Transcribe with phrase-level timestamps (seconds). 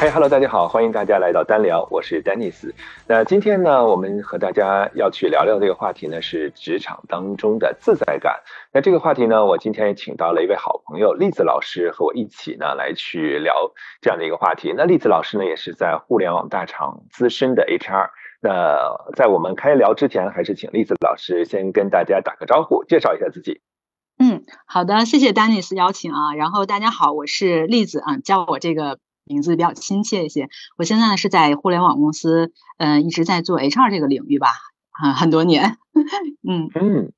[0.00, 2.74] 嗨，Hello，大家好，欢迎大家来到单聊，我是丹尼斯。
[3.06, 8.40] 那今天呢，我们和大家要去聊聊这个话题呢，是职场当中的自在感。
[8.72, 13.52] 那这个话题呢，我今天也请到了一位好朋友栗子老师和我一起呢来去聊
[14.00, 14.72] 这样的一个话题。
[14.74, 18.08] 那栗子老师呢，也是在互联网大厂资深的 HR。
[18.40, 23.60] 那在我们开聊之前，还是请栗子老师先跟大家打个招呼，介绍一下自己。
[24.18, 26.34] 嗯，好的，谢谢丹尼斯邀请啊。
[26.34, 28.98] 然后大家好，我是栗子啊，叫我这个。
[29.30, 30.48] 名字比较亲切一些。
[30.76, 34.48] 我现在呢是在互联网公司，嗯，一直在做 HR 这个领域吧，
[34.90, 35.76] 啊，很多年。
[36.48, 37.12] 嗯嗯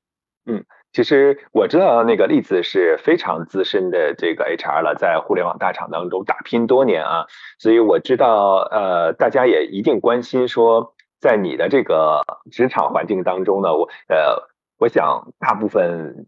[0.45, 7.25] 嗯，其实我知道那个栗子是非常资深的这个 HR 了，在互联网大厂当中打拼多年啊，
[7.57, 16.27] 所以我知道，呃，大家也一定关心说，在你的这个职场环境当中呢，我呃，我想大部分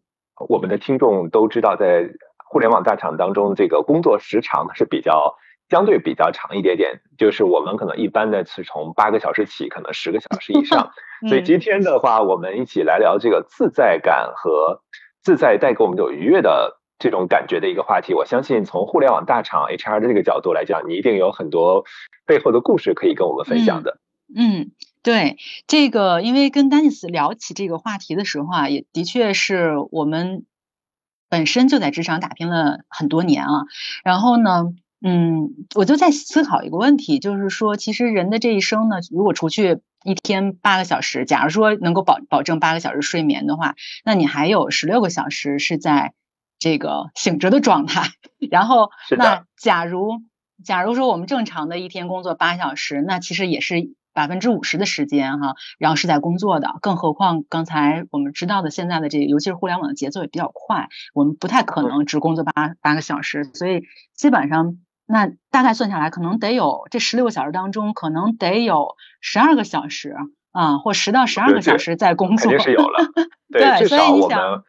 [0.50, 2.10] 我们的听众都知道，在
[2.50, 5.36] 互联网大厂当中，这个工作时长是比较。
[5.70, 10.92] 相对比较长一点点，就是我们可能一般的是从八个小时起，可能十个小时以上。
[11.28, 14.82] 所以今天的话，我们一起来聊这个自在感和
[15.24, 18.14] 自在带给我们有愉悦的这种感觉的一个话题。
[18.14, 21.84] 我相信从互联网大厂 HR 的这个角度来讲，你一定有很多
[22.28, 23.98] 背后的故事可以跟我们分享的。
[24.36, 24.72] 嗯，
[25.02, 30.46] 对，这个因为跟丹尼斯聊起这个话题的时候啊，也的确是我们
[31.28, 33.64] 本身就在职场打拼了很多年啊，
[34.04, 34.74] 然后呢。
[35.08, 46.14] 嗯，我就在思考一个问题，就是说，其实人的这一生呢，如果除去一天八个小时，假如说能够保保证八个小时睡眠的话，那你还有十六个小时是在
[46.58, 48.08] 这个醒着的状态。
[48.50, 50.24] 然后，那假如
[50.64, 53.76] 假如说我们正常的一天工作八小时，那其实也是
[54.12, 56.78] 百分之五十的时间哈，然后是在工作的。
[56.82, 63.84] 更何况刚才我们知道的，现在的这个，尤其是互联网的节奏也比较快，我们不太可能只工作八八个小时，所以
[64.16, 64.80] 基本上。
[65.06, 70.16] 那大概算下来，可能得有这十六个小时当中，可能得有十二个小时
[70.52, 73.12] 啊，或十到十二个小时在工作，肯定是有了。
[73.52, 74.64] 对，所以你想。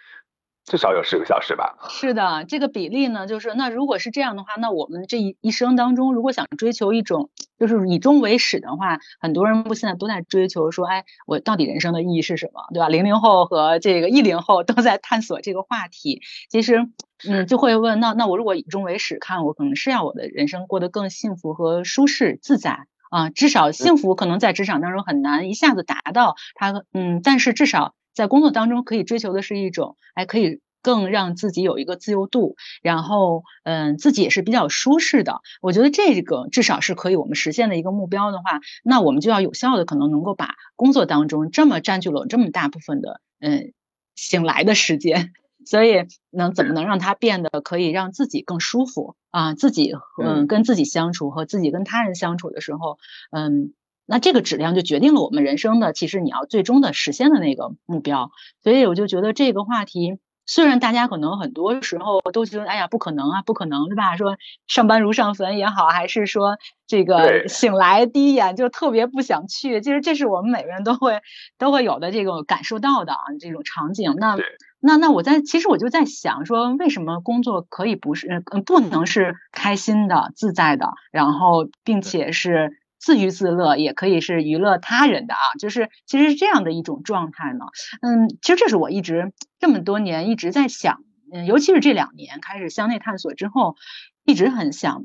[0.68, 1.76] 至少有十个小时吧。
[1.88, 12.88] 是的，这个比例呢，就是那如果是这样的话，那我们这一一生当中，如果想追求一种就是以终为始的话，很多人不现在都在追求说，哎，我到底人生的意义是什么，对吧？
[12.88, 16.20] 零零后和这个一零后都在探索这个话题。
[16.50, 16.88] 其实，
[17.28, 23.30] 嗯，就会问，那那我如果以终为始看，我可能是要我的人生过得更幸福和舒适自在啊。
[23.30, 27.94] 至少幸福可能在职场当中很难一下子达到它，嗯，但是至少。
[28.14, 35.42] 在工作当中，可以追求的是一种，哎，可以更让自己有一个自由度，然后，嗯，自己也是比较舒适的。
[35.60, 43.74] 我觉得这个至少是可以我们实现的一个目标的话，那我们就要有效的可能能够把工作当中这么占据了这么大部分的，嗯，
[44.14, 45.34] 醒来的时间，
[45.66, 49.52] 所以能怎么能让它变得可以让自己更舒服啊？
[49.54, 49.92] 自己
[50.24, 52.96] 嗯跟自己相处和自己跟他人相处的时候，
[53.30, 53.74] 嗯。
[54.08, 58.30] 那这个质量就决定了我们人生的，其实你要最终的实现的那个目标。
[58.62, 64.16] 所以我就觉得这个话题，虽然大家可能很多时候都觉得，哎呀，不可能啊，不可能，对吧？
[64.16, 64.36] 说
[64.66, 71.20] 上班如上坟也好，还是说这个醒来第一眼就特别不想去，其实这是我们每个人都会
[71.58, 74.14] 都会有的这种感受到的啊，这种场景。
[74.18, 74.36] 那
[74.78, 82.78] 那那我在其实我就在想说，为什么工作可以不是嗯不能是开心的、自在的，然后并且是。
[83.06, 87.66] 自娱自乐也可以是娱乐他人的啊，就是其实是这样的一种状态呢。
[88.02, 93.76] 嗯，其实这是我一直这么多年一直在想，嗯，尤其是这两年开始向内探索之后，
[94.24, 95.04] 一直很想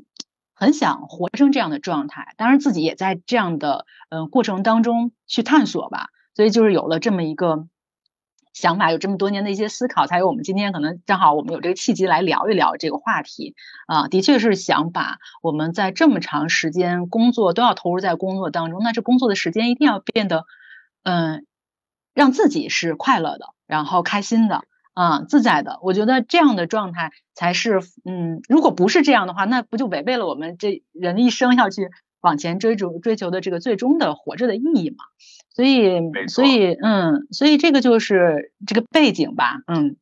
[0.52, 2.34] 很想活成这样的状态。
[2.36, 7.68] 当然自己也在这样的嗯过程当中去探索吧，所以就是有了这么一个。
[8.52, 13.54] 想法有这么多年的一些思考，才有我们今天可能正好我们有这个契机来聊一聊这个话题
[13.86, 20.44] 啊，的确是想把我们在这么长时间工作都要投入在工作当中，那这工作的时间一定要变得
[21.02, 21.46] 嗯，
[22.14, 24.62] 让自己是快乐的，然后开心的
[24.94, 25.78] 啊，自在的。
[25.82, 31.90] 我觉得这样的状态才是嗯，如果不是这样的话，那不就违背了我们这人的一生要去
[32.22, 35.04] 往前追逐追求的这个最终的活着的意义嘛？
[35.54, 39.96] 所以，所以，嗯，所以这个就是这个背景吧，嗯，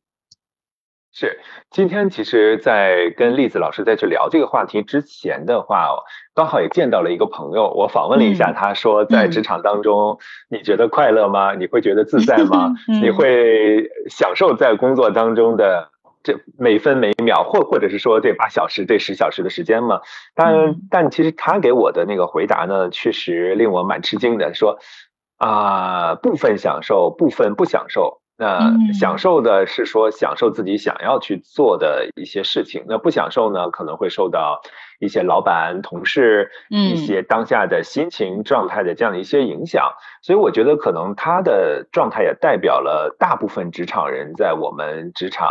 [1.11, 1.39] 是。
[1.69, 5.89] 今天其实，在跟栗子老师在去聊这个话题之前的话，
[6.33, 10.17] 刚好也见到了一个朋友，我访问了一下，他说在职场当中，
[10.49, 11.53] 你觉得快乐吗？
[11.55, 12.73] 你会觉得自在吗？
[13.01, 15.89] 你会享受在工作当中的
[16.23, 20.01] 这每分每秒，或或者是说这八小时、这十小时的时间嘛？
[20.35, 24.77] 但但其实他给我的那个回答呢，确实令我蛮吃惊的，说。
[25.43, 28.21] 啊，部分享受，部分不享受。
[28.37, 34.61] 那享受的是说享受自己想要去做的一些事情，那不享受呢，可能会受到
[34.99, 39.93] 一些老板、同事一些当下的心情状态的这样的一些影响。
[40.21, 45.47] 所以我觉得可能他的状态也代表了大部分职场人在我们职场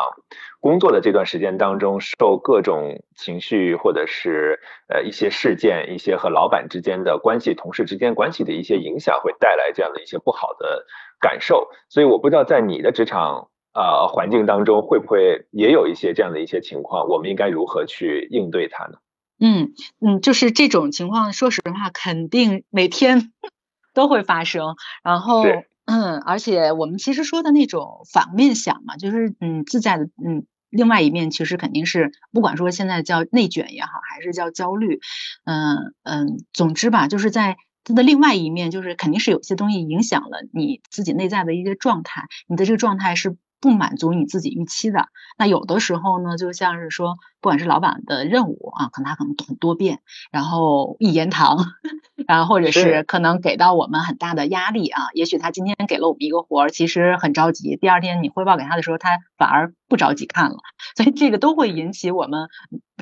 [0.60, 10.84] 工作的这段时间当中，受各种情绪或者是呃一些事件、一些和老板之间的关系、同事之间关系的一些影响，会带来这样的一些不好的
[11.20, 11.68] 感受。
[11.88, 13.48] 所以我不知道在你的职场。
[13.72, 17.06] 呃，环境当中会不会也有一些这样的一些情况？
[17.08, 18.94] 我们应该如何去应对它呢？
[19.38, 19.74] 嗯
[20.04, 23.30] 嗯，就是这种情况，说实话，肯定每天
[23.94, 24.74] 都会发生。
[25.04, 25.44] 然后，
[25.86, 35.00] 嗯， 而且我们其实说的那种反面想嘛，就是嗯，自在的，嗯，另外一面其实肯定是，不管说现在叫内卷也好，还是叫焦虑，
[35.44, 43.36] 嗯嗯，总之吧，就是在它的另外一面，就是肯定是有些东西影响了你自己内在的一些状态，你的这个状态是。
[43.60, 45.08] 不满足你自己预期的，
[45.38, 51.58] 那有的时候呢，就像是说，不管是老板的任务啊，可能他可能很多变，然后一言堂，
[52.26, 55.08] 然后或者是可能给到我们很大的压力啊。
[55.14, 60.56] 也许他今天给了我们一个活儿，其实很着急，第二天你汇报给他的时候，他反而不着急看了，
[60.96, 62.48] 所以这个都会引起我们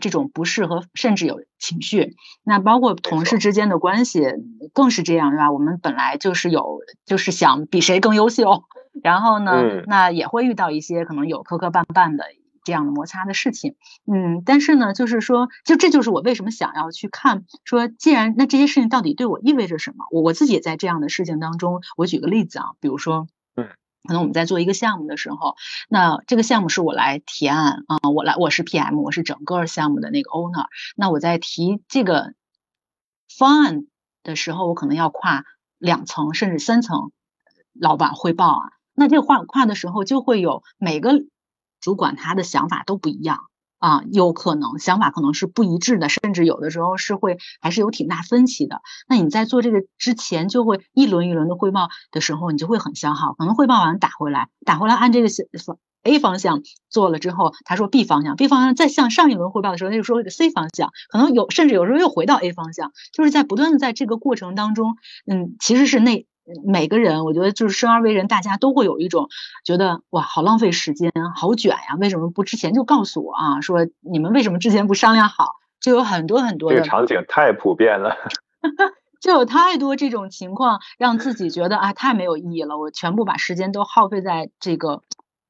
[0.01, 2.17] 这种不适和甚至有情绪。
[2.43, 4.25] 那包括同事之间的关系
[4.73, 5.53] 更是这样，对吧？
[5.53, 8.65] 我们本来就是有，就是想比谁更优秀。
[9.03, 9.53] 然后呢，
[9.87, 12.25] 那也会遇到一些可能有磕磕绊绊的
[12.65, 20.05] 这样的摩擦的事情，嗯，但是呢，就是说，就这就是我为什么想要去看，说既然那这些事情到底对我意味着什么？
[20.11, 23.69] 我我自己也在这样的事情当中，我举个例子啊，比如说，嗯，
[24.07, 25.57] 可能我们在做一个项目的时候，
[25.89, 32.35] 那这个项目是我来提案啊，我来我是 PM，我是整个项目的那个 owner，那我在提这个
[33.35, 33.87] 方案
[34.23, 35.45] 的时候，我可能要跨
[35.79, 37.13] 两层甚至三层
[37.73, 38.73] 老板汇报啊。
[38.99, 41.13] 那这个跨的时候，就会有每个
[41.81, 43.39] 主管他的想法都不一样
[43.79, 48.81] 啊，有可能想法可能是不一致的，甚至有的时候是会还是有挺大分歧的。
[49.09, 53.35] 那你在做这个之前，就会一轮一轮的汇报的时候，你就会很消耗。
[53.35, 55.29] 可能汇报完打回来，打回来按这个
[55.65, 64.97] 方 A 方向做了之后，他说 B 方向，B 方向再向上一轮汇报的时候，他就说这个 C 方向，可能有甚至有时候又回到 A 方向，就是在不断的在这个过程当中，
[65.27, 66.27] 嗯，其实是那。
[66.65, 69.29] 每个人，我觉得就是生而为人，大家都会有一种
[69.65, 71.97] 觉得哇，好浪费时间，好卷呀！
[72.01, 73.61] 为什么不之前就告诉我啊？
[73.61, 75.57] 说你们为什么之前不商量好？
[75.81, 78.17] 就有很多很多这个场景太普遍了，
[79.21, 82.79] 就有太多这种情况，让自己觉得啊，太没有意义了。
[82.79, 85.03] 我全部把时间都耗费在这个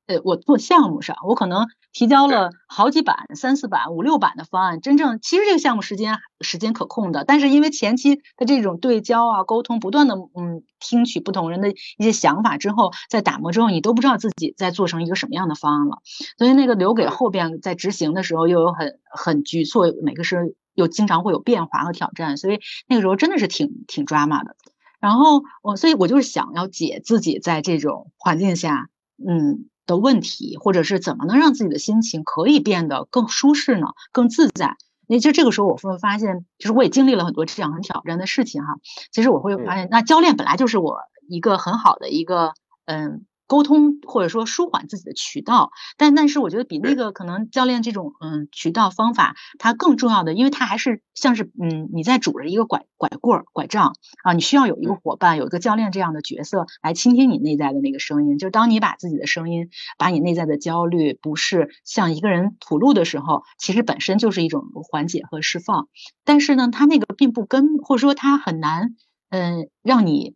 [0.06, 1.67] 呃，我做项目上，我可能。
[1.99, 15.99] 提交了好几版、三四版、五六版的方案，真正其实这个项目时间时间可控的，但是因为前期的这种对焦啊、沟通，不断的嗯听取不同人的一些想法之后，在打磨之后，你都不知道自己在做成一个什么样的方案了，
[16.39, 24.55] 所以那个留给后边在执行的时候又有很很局促，每个是又经常会有变化和挑战，所以那个时候真的是挺挺抓马的。
[25.00, 29.69] 然后我所以我就是想要解自己在这种环境下，嗯。
[29.88, 33.88] 的问题，或者是怎么能让自己的心情可以变得更舒适呢？
[34.12, 34.76] 更自在？
[35.08, 38.75] 那就这个时候，我会发现，就是我也经历了很多这样很挑战的事情哈。
[39.11, 40.99] 其实我会发现，那教练本来就是我
[41.29, 42.52] 一个很好的一个
[42.85, 43.25] 嗯。
[43.49, 58.38] 沟通或者说舒缓自己的渠道，但但是我觉得比那个可能教练这种嗯渠道方法它更重要的，因为它还是像是嗯你在拄着一个拐拐棍儿拐杖啊，你需要有一个伙伴，有一个教练这样的角色来倾听你内在的那个声音。
[58.38, 65.88] 就当你把自己的声音，把你内在的焦虑不适向一个人吐露的时候，其实本身就是一种缓解和释放。
[66.25, 68.95] 但是呢，它那个并不跟或者说它很难
[69.31, 70.35] 嗯让你。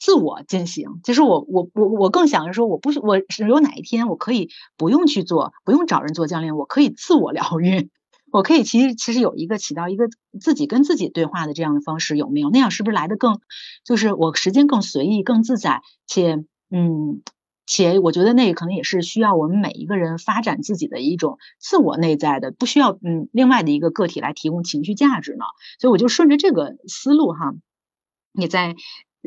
[0.00, 7.90] 自我进行，其实我我我我更想着说，我不我是有哪一天我可以不用去做，不用找人做教练，我可以自我疗愈，
[8.32, 10.08] 我可以其实其实有一个起到一个
[10.40, 12.48] 自己跟自己对话的这样的方式，有没有？
[12.48, 13.40] 那样是不是来的更，
[13.84, 17.20] 就是我时间更随意、更自在，且嗯，
[17.66, 25.44] 且我觉得那可能也是需要我们每一个人发展自己的一种自我内在的，不需要嗯另外的一个个体来提供情绪价值呢。
[25.78, 27.52] 所以我就顺着这个思路哈，
[28.32, 28.76] 你在。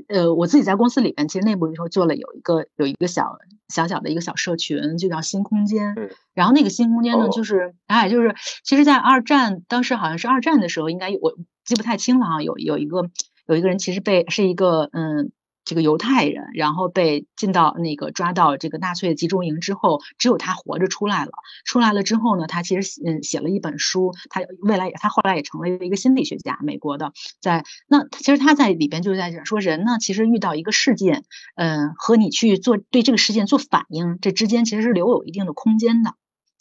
[0.07, 5.95] 呃，我自己在公司里面，其实内部的时候做了有一个有一个小小小的一个小社群，就叫新空间。
[6.33, 11.33] 然后那个新空间呢，就是哎，就是其实，在二战当时好像是二战的时候，应该我
[11.65, 13.09] 记不太清了啊，有有一个
[13.47, 15.31] 有一个人其实被是一个嗯。
[15.65, 21.31] 这个犹太人，然后被进到那个抓到这个纳粹集中营之后，只有他活着出来了。
[21.65, 27.13] 出来了之后呢，他其实嗯写了一本书，他未来也他后来也成了一个心理学家，美国的。
[27.39, 31.23] 在那其实他在里边就是在讲说，人呢其实遇到一个事件，
[31.55, 36.15] 嗯，和你去做对这个事件做反应，这之间其实是留有一定的空间的。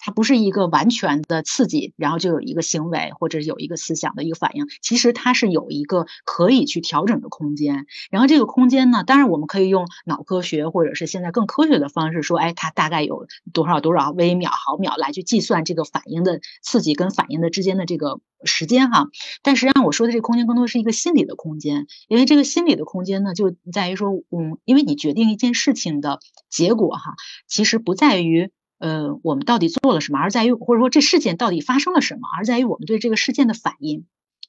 [0.04, 4.66] 它不是一个完全的刺激，然后就有一个行为或者有一个思想的一个反应。
[4.82, 7.87] 其实它是有一个可以去调整的空间。
[8.11, 19.06] 然后这个空间呢，当然我们可以用脑科学或者是现在更科学的方式说，哎，它大概有多少多少微秒、毫秒来去计算这个反应的刺激跟反应的之间的这个时间哈。
[19.42, 26.18] 但实际上我说的这个空间更多是一个心理的空间，因为这个心理的空间呢，就在于说，嗯，因为你决定一件事情的
[26.50, 27.14] 结果哈，
[27.47, 28.50] 其实不在于。
[28.82, 34.06] 呃，我们到底做了什么，而在于或者说这事件到底发生了什么，而在于我们对这个事件的反应。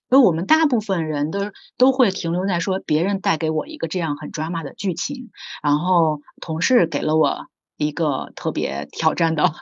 [0.10, 5.30] 而我们大部分人都都会停留在说别人带给我一个这样很 drama 的剧情，
[5.62, 7.46] 然后同事给了我
[7.78, 9.54] 一个特别挑战的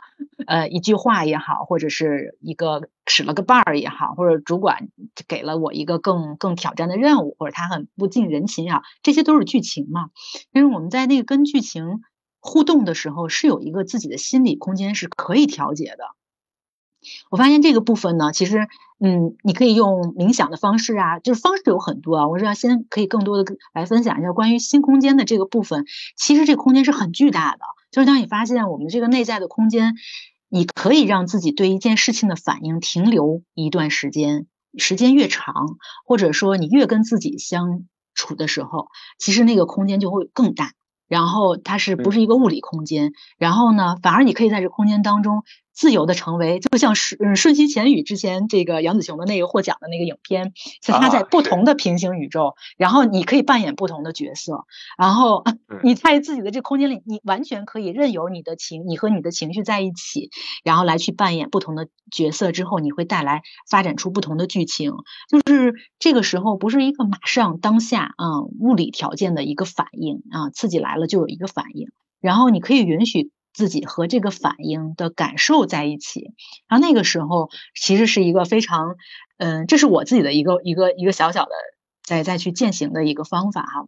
[0.47, 4.87] 呃一句话也好，或者是一个使了个绊儿也好，或者主管
[5.27, 10.11] 给了我一个更更挑战的任务，或者他很不近人情呀，这些都是剧情嘛。
[10.53, 11.99] 但是我们在那个跟剧情。
[12.41, 16.03] 互动的时候是有一个自己的心理空间是可以调节的。
[17.31, 18.67] 我发现这个部分呢，其实，
[18.99, 22.27] 嗯，你可以用冥想的方式啊，就是方式有很多啊。
[22.27, 25.85] 我是要先可以更多的来分享一下关于新空间的这个部分。
[26.15, 29.95] 其实这个空间是很巨大的，就是当你发现我们这个内在的空间，
[30.47, 34.45] 你可以让自己对一件事情的反应停留一段时间，
[34.77, 35.55] 时间越长，
[36.05, 40.73] 或者说你越跟自己相处的时候，其实那个空间就会更大。
[41.11, 43.11] 然后它是不是一个物理空间？
[43.37, 45.43] 然后呢，反而你可以在这空间当中。
[45.81, 50.53] 自由的成为，就像是嗯瞬息全宇之前这个杨子雄的那个获奖的那个影片，
[50.85, 55.43] 是他在不同的平行宇宙，然后你可以扮演不同的角色，然后
[55.81, 60.29] 你在自己的这空间里，你完全可以任由你的情，你和你的情绪在一起，
[60.63, 64.91] 然后来去扮演不同的角色之后，你会带来发展出不同的剧情，
[65.27, 73.31] 就是这个时候不是一个马上当下啊物理条件的一个反应啊，刺激来了就有一个反应，然后你可以允许。
[73.53, 76.33] 自己和这个反应的感受在一起，
[76.67, 78.95] 然后那个时候其实是一个非常，
[79.37, 81.51] 嗯，这是我自己的一个一个一个小小的
[82.03, 83.87] 再再去践行的一个方法哈。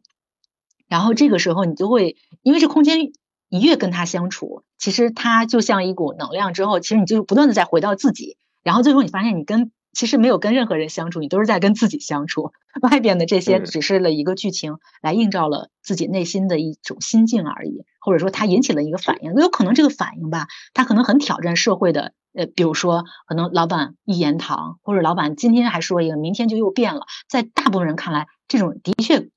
[0.87, 3.11] 然后这个时候你就会，因为这空间
[3.49, 9.71] 你越跟他相处，其实它就像一股能量，之后其实你就不断的在回到自己，然后最后你发现你跟。
[9.93, 12.51] 其实没有跟任何人相处，你都是在跟自己相处。
[12.81, 19.33] 外边的这些只是了一个剧情，来映照了自己内心的一种心境而已，或者说它引起了一个反应。
[19.35, 22.13] 有可能这个反应吧，它可能很挑战社会的。
[22.33, 27.05] 呃，比如说，可能老板一言堂，或者老板今天还说一个，明天就又变了。
[27.29, 29.29] 在大部分人看来，这种的确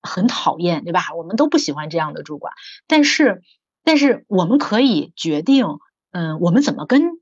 [0.00, 1.14] 很讨厌，对吧？
[1.14, 2.54] 我们都不喜欢这样的主管。
[2.86, 3.42] 但是，
[3.84, 5.66] 但是我们可以决定，
[6.12, 7.20] 嗯，我们怎么跟。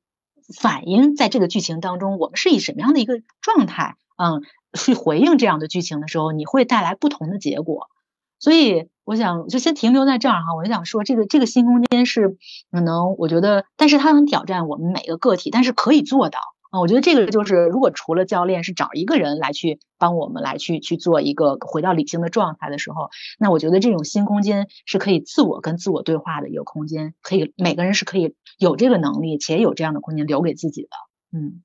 [0.54, 4.42] 反映在这个剧情当中，我们是以什么样的一个状态，嗯，
[4.78, 7.88] 去回应这样的剧情的时候，你会带来不同的结果。
[8.38, 10.54] 所以，我想就先停留在这儿哈。
[10.56, 12.36] 我就想说，这个这个新空间是
[12.70, 16.40] 可能，我觉得，但是它很挑战我们每个个体，但是可以做到。
[16.70, 23.10] 啊，我觉得这个就是，如果除了教练是找一个人来去帮我们来去去做一个回到理性的状态的时候，
[23.40, 30.88] 那我觉得这种新空间是可以自我跟自我对话的一个空间，可以每个人是可以有这个能力且有这样的空间留给自己的，
[31.36, 31.62] 嗯。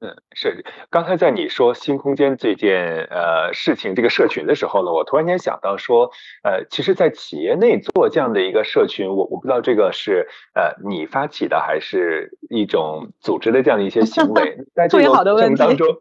[0.00, 0.64] 嗯，是。
[0.90, 6.12] 刚才在你说新空间这件呃事情，这个社群的时候呢，我突然间想到说，
[6.44, 14.58] 呃，其实，在企业内做这样的一个社群，我我不知道这个是呃你发起的，还是一种组织的这样的一些行为。
[14.72, 16.00] 在这个过程当中，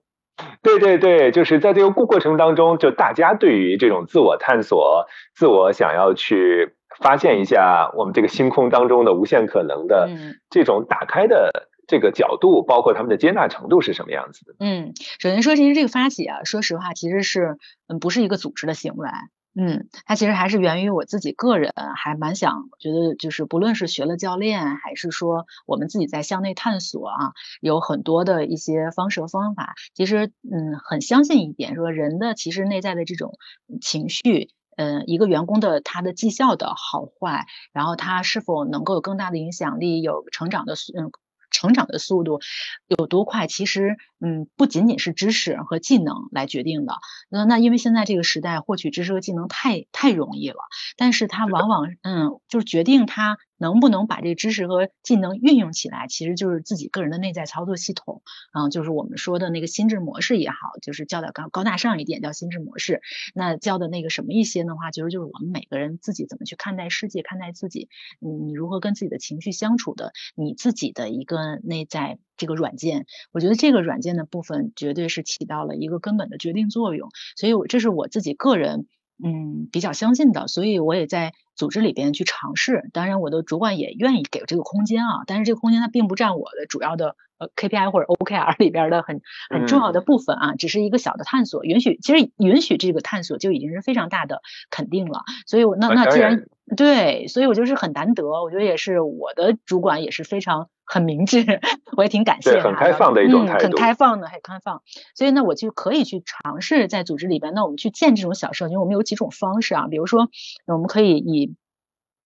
[0.62, 10.08] 对对对，就是在这个过过程当中，就大家对于这种自我探索、自我想要去发现一下我们这个星空当中的无限可能的
[10.52, 11.70] 这种打开的。
[11.88, 14.54] 这个角度包括他们的接纳程度是什么样子的？
[14.60, 19.10] 嗯，首先说，其实这个发起啊，说实话，其实是嗯，不是一个组织的行为，
[19.56, 33.38] 嗯，它其实还是源于我自己个人，还蛮想觉得，就是不论是学了教练，还是说我们自己在向内探索啊，有很多的一些方式和方法，其实嗯，很相信一点，说人的其实内在的这种
[33.82, 41.12] 情绪，嗯，一个员工的他的绩效的好坏，然后他是否能够有更大的影响力，有成长的嗯。
[41.58, 42.40] 成长的速度
[42.88, 43.48] 有多快？
[43.48, 46.96] 其实，嗯，不仅仅是知识和技能来决定的。
[47.30, 50.58] 那那因为现在这个时代，获取知识和技能太太容易了，
[50.98, 53.38] 但是它往往，嗯，就是决定他。
[53.60, 58.22] 能不能把这个知识和技能运用起来，其实就是自己个人的内在操作系统，
[58.54, 63.02] 嗯，就是我们说的那个心智模式也好，就是叫的高高大上一点叫心智模式。
[63.34, 77.10] 那叫的那个什么一些的话，其实就是我们每个人自己怎么去看待世界、看待自己，你你如何跟自己的情绪相处的，你自己的一个内在这个软件，我觉得这个软件的部分绝对是起到了一个根本的决定作用。
[77.36, 78.88] 所以，我这是我自己个人。
[79.20, 82.88] 嗯比较相信的，所以我也在组织里边去尝试。
[82.94, 91.64] 当然，我的主管也愿意给这个空间啊，但是这个空间它并不占我的主要的呃 KPI 或者 OKR 里边的很很重要的部分啊，只是一个小的探索。
[91.64, 95.24] 允许其实允许这个探索就已经是非常大的肯定了。
[95.48, 100.70] 所以，我那那既然对，所以我就是很难得，我觉得也是我的主管也是非常。
[100.88, 101.44] 很明智，
[101.98, 102.62] 我也挺感谢。
[102.62, 103.64] 很开放的一种态度。
[103.64, 104.82] 很开放的，很开放。
[105.14, 107.54] 所以呢，我就可以去尝试在组织里边。
[107.54, 109.88] 那我们去建这种小社群，我们有几种方式啊？
[109.90, 110.30] 比如说，
[110.66, 111.56] 我们可以以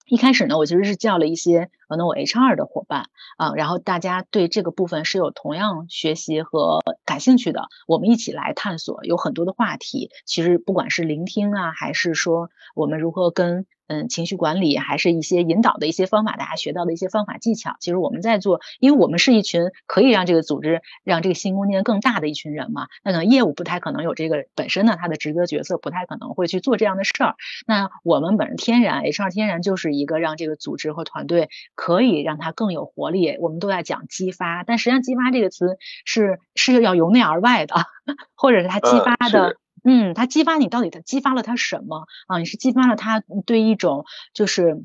[0.06, 9.04] 一开始呢，我其实是叫了一些可能我 HR 的伙伴啊，然后大家对这个部分是有同样学习和感兴趣的，我们一起来探索。
[9.04, 13.66] 有很多的话题，其实不管是聆听啊，还是说我们如何跟。
[13.92, 17.76] 嗯，情绪管理还是一些引导的一些方法，大家学到的一些方法技巧。
[17.82, 22.88] 其实我们在做，因为我们是一群可以让这个组织让这个新空间更大的一群人嘛。
[23.04, 27.36] 那可能业务不太可能有这个本身呢，他的职责角色不太可能会去做这样的事儿。
[27.68, 33.36] 那我们本身天然 HR 天然就是一个让这个组织和团队可以让它更有活力。
[33.42, 37.76] 我们都在讲激发，但实际上激发这个词是是要由内而外的，
[38.36, 39.58] 或者是它激发的。
[39.84, 42.38] 嗯，他激发你到底他激发了他什么啊？
[42.38, 44.82] 你是激发了他对一种就是，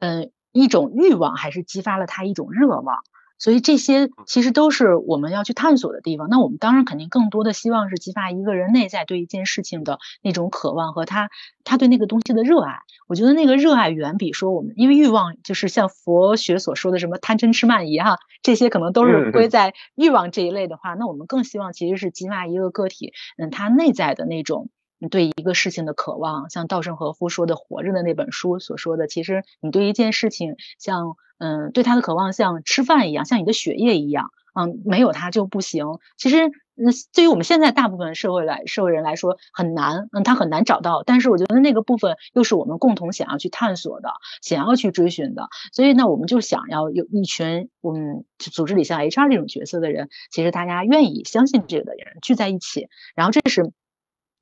[0.00, 2.98] 嗯，一种欲望，还是激发了他一种热望？
[3.38, 6.28] 所以这些其实都是我们要去探索的地方。
[6.28, 11.30] 那我们当然肯定更多的希望是激发一个人内在对一件事情的那种渴望和他
[11.64, 12.80] 他对那个东西的热爱。
[13.06, 20.92] 我觉得那个热爱远比说我们，因为欲望就是像佛学所说的什么贪嗔痴慢疑哈，这些可能都是归在欲望这一类的话。
[20.94, 24.68] 那我们更希望其实是激发一个个体，嗯，他内在的那种
[24.98, 26.50] 你对一个事情的渴望。
[26.50, 31.16] 像稻盛和夫说的《活着》的那本书所说的，其实你对一件事情像。
[31.40, 35.84] 嗯，对他的渴望像吃饭一样，像你的血液一样，嗯，没有它就不行。
[36.16, 41.04] 其实，那，对于我们现在大部分社会来社会人来说很难，嗯，他很难找到。
[41.06, 44.10] 但是我觉得那个部分又是我们共同想要去探索的，
[44.42, 45.46] 想要去追寻的。
[45.72, 53.70] 所以，那我们就想要有一群，嗯，组织里像 HR 这种角色的人，其实大家愿意相信这个的人聚在一起，然后这是。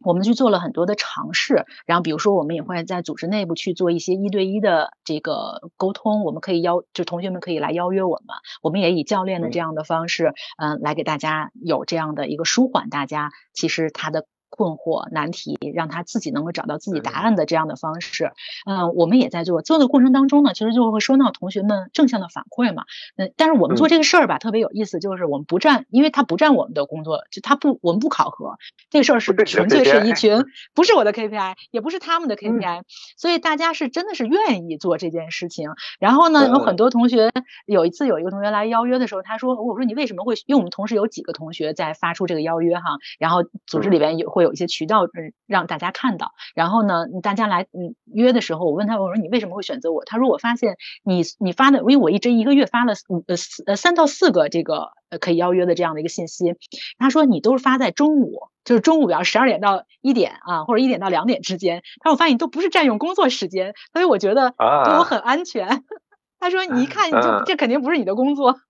[0.00, 6.24] 我们去做了很多的尝试，然后比如说，我们也会在组织内部去做一些一对一的这个沟通。
[6.24, 14.26] 我们可以邀，就同学们可以来邀约我们，我们也以教练的这样的方式，嗯，来给大家有这样的一个舒缓大家其实他的。
[14.50, 18.32] 困惑难题，让他自己能够找到自己答案的这样的方式，
[18.64, 19.62] 嗯，我们也在做。
[19.62, 22.84] 做的过程当中呢，其实就会收到同学们正向的反馈嘛。
[23.16, 28.58] 嗯，但是我们做这个事儿吧，特别有意思，就是我们不占，因为他不占我们的工作，就他不，我们不考核
[28.90, 32.82] 这个事儿是纯粹是一群， 不是我的 KPI，也不是他们的 KPI，
[33.16, 35.70] 所以大家是真的是愿意做这件事情。
[35.98, 37.30] 然后呢，有很多同学，
[37.66, 40.34] 有一次有一个同学来邀约的时候，他说：“我说你为什么会？
[40.46, 50.04] 因为我们同时有几个同学在发出这个邀约哈，然后组织里边有会。”有一些渠道嗯让大家看到，然后呢，大家来嗯约的时候，我问他我说你为什么会选择我？
[50.04, 56.54] 他说我发现你你发的，因为我一这一个月发了五呃四呃三到四个这个呃可以邀约的这样的一个信息，
[56.96, 61.82] 他说你都是发在中午，就是中午，比方十二点到一点啊，或者一点到两点之间。
[62.00, 65.82] 他说我发现你都不是占用工作时间，所以我觉得对我很安全。
[66.38, 68.60] 他说你一看就这肯定不是你的工作。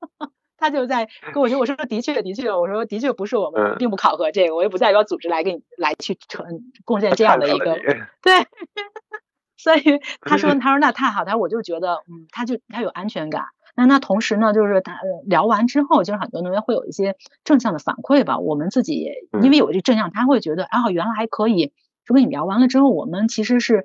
[0.58, 6.46] 他就在跟我说：“我说的确，的确，我说的确不是我们，并不考核这个，我也不代表组织来给你来去成
[6.84, 7.74] 贡献这样的一个
[8.22, 8.32] 对。
[9.58, 9.82] 所以
[10.22, 13.44] 他说，他说那太好，他说我就觉得，嗯，他就他有安全感。
[13.76, 18.38] 那那同时呢，就是他聊完之后，就是很多同学会有一些正向的反馈吧。
[18.38, 19.08] 我们自己
[19.42, 21.72] 因为有这正向，他会觉得，啊，原来还可以。
[22.06, 23.84] 就跟你聊完了之后，我们其实是。”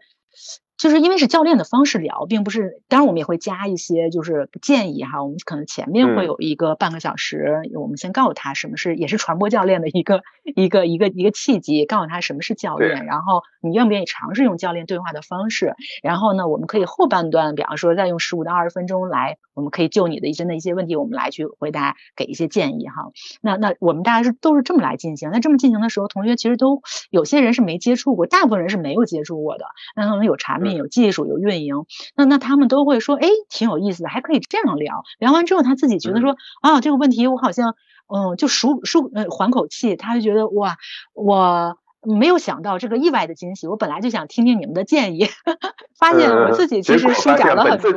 [0.81, 10.23] 就是因为是教练的方式聊，并不是，当然我们也会加一些就是建议哈，我们可能前面会有一个半个小时，我们先告诉他什么是，也是传播教练的一个
[10.55, 23.11] 一个一个一个契机，告诉他什么是教练，然后你愿不愿意尝试用教练对话的方式，然后呢，我们可以后半段，比方说再用十五到二十分钟来，我们可以就你的一些的一些问题，我们来去回答，给一些建议哈。
[23.39, 29.65] 那那我们大家是都是这么来进行，那这么进行的时候，同学其实都有些人是没接触过，大部分人是没有接触过的，
[29.95, 30.77] 那可能有产品。
[30.77, 35.03] 有技术有运营，那那他们都会说，哎，挺有意思的，还可以这样聊。
[35.19, 37.75] 聊完之后，他自己觉得说，啊，这个问题我好像，
[38.07, 40.77] 嗯，就舒舒，呃，缓口气，他就觉得哇，
[41.13, 41.77] 我。
[42.01, 45.27] 没有想到这个意外的惊喜，我本来就想听听你们的建议，
[45.99, 47.91] 发现我自己其实舒展了很多。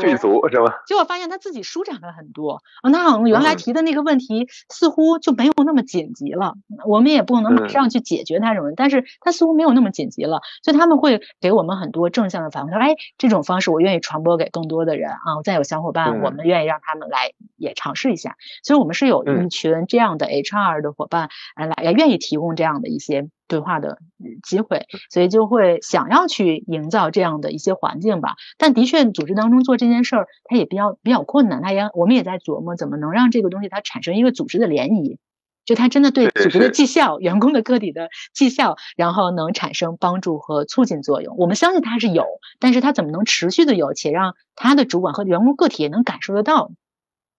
[0.86, 6.54] 结果发现他自己舒展了很多啊，那好像原来提的那个问题似乎就没有那么紧急了。
[6.86, 15.40] 我们也不能马上去解决它什么，但是他似乎没有那么紧急了，所以他们会给我们很多正向的反馈，说哎，这种方式我愿意传播给更多的人啊。
[15.44, 18.36] 再有小伙伴，我们愿意让他们来也尝试一下。
[18.62, 23.28] 所以我们是有一群这样的 HR 的伙伴，来也愿意提供这样的一些。
[23.46, 23.98] 对话的
[24.42, 28.36] 机会，所以就会想要去营造这样的一些环境吧。
[28.58, 31.62] 但的确，组织当中做这件事儿，它也比较比较困难。
[31.62, 35.18] 它也我们也在琢磨，怎么能让这个东西它产生一个组织的涟漪，
[35.64, 41.36] 就它真的对组织的绩效、员工的个体的绩效，然后能产生帮助和促进作用。
[41.36, 42.26] 我们相信它是有，
[42.60, 46.70] 但是它怎么能持续的有，且让他的主管和员工个体也能感受得到？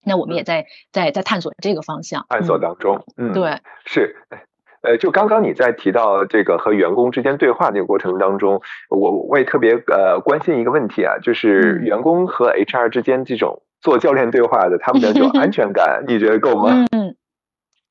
[0.08, 4.16] 那我们也在在在探索这个方向，探索当中，嗯，对，是。
[4.86, 16.86] 呃，就刚刚你在提到这个和员工之间对话这个过程当中，我我也特别呃关心一个问题啊，就是员工和 HR 之间这种做教练对话的，他们的这种安全感，你觉得够吗？
[16.92, 17.16] 嗯，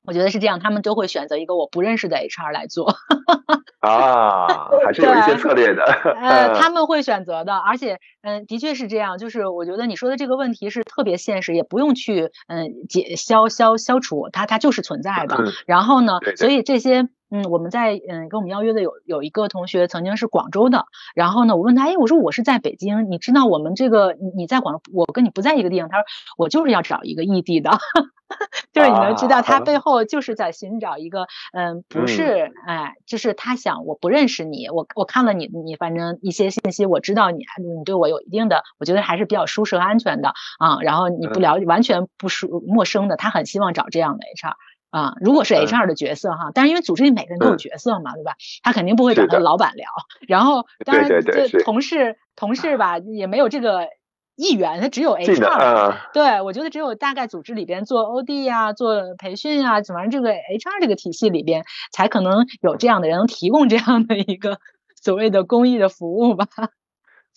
[0.05, 2.95] 我觉得是这样，他们都会选择一个我不认识的 HR 来做。
[3.79, 5.83] 啊，还是有一些策略的。
[6.19, 9.17] 呃，他们会选择的，而且，嗯，的确是这样。
[9.17, 15.37] 就是我觉得你说的这个问题是特别现实，也不用去嗯解消消消除它，它就是存在的。
[15.67, 17.09] 然后呢，所以这些。
[17.31, 20.85] 嗯，我们在嗯跟我们邀约的有有一个同学曾经是广州的，
[21.15, 26.05] 然后呢，我问他，哎，我说我是在北京，你知道我们这个你你在广，我跟你不在一个地方，他说
[26.37, 27.71] 我就是要找一个异地的，
[28.71, 44.53] 就是你能知道他背后就是在寻找一个嗯不是哎，就是他想我不认识你，我我看了你你反正一些信息，我知道你你对我有一定的，我觉得还是比较舒适和安全的啊，然后你不了解完全不熟陌生的，他很希望找这样的 HR。
[44.95, 48.35] 啊，如果是 HR 的角色哈，但是因为组织里每个人都有角色嘛，对吧？
[48.63, 49.89] 他肯定不会找他老板聊。
[50.25, 53.89] 然后，当然这同事同事吧也没有这个
[54.37, 55.95] 意愿，他只有 HR。
[56.13, 64.59] 对，我觉得只有大概组织里边做 OD 啊、做培训啊，怎么这个 HR 这个体系里边才可能有这样的人能提供这样的一个
[64.95, 66.47] 所谓的公益的服务吧。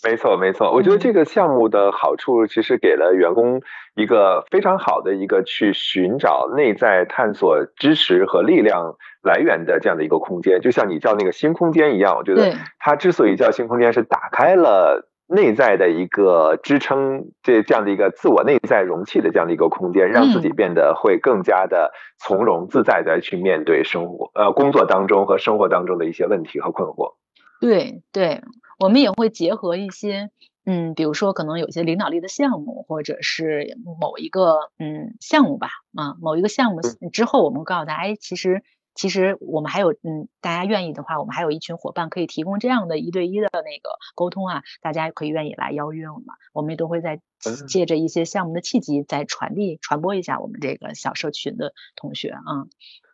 [0.05, 3.61] 没错，没错，我觉得这个项目的好处，其实给了员工
[3.97, 12.17] 一个非常好的一个去寻找内在探索支持和力量来源的这样的一个空间，就像你叫那个新空间一样。
[12.17, 27.17] 我觉得它之所以叫新空间，是打开了内在的一个支撑，这这样的一个自我内在容器的这样的一个空间，让自己变得会更加的从容自在的去面对生活，呃，工作当中和生活当中的一些问题和困惑。
[27.61, 28.43] 对对。
[28.79, 30.31] 我们也会结合一些，
[30.65, 36.81] 嗯，比如说可能有些领导力的项目，或者是某一个嗯项目吧，啊，某一个项目
[37.13, 38.63] 之后，我们告诉大家，哎，其实
[38.99, 47.21] 其实我们还有，嗯，大家愿意的话，我们还有一群伙伴可以提供这样的一对一的那个沟通啊，大家可以愿意来邀约我们，我们也都会在
[47.69, 52.67] 借着一些项目的契机，再传递传播一下我们这个小社群的同学啊。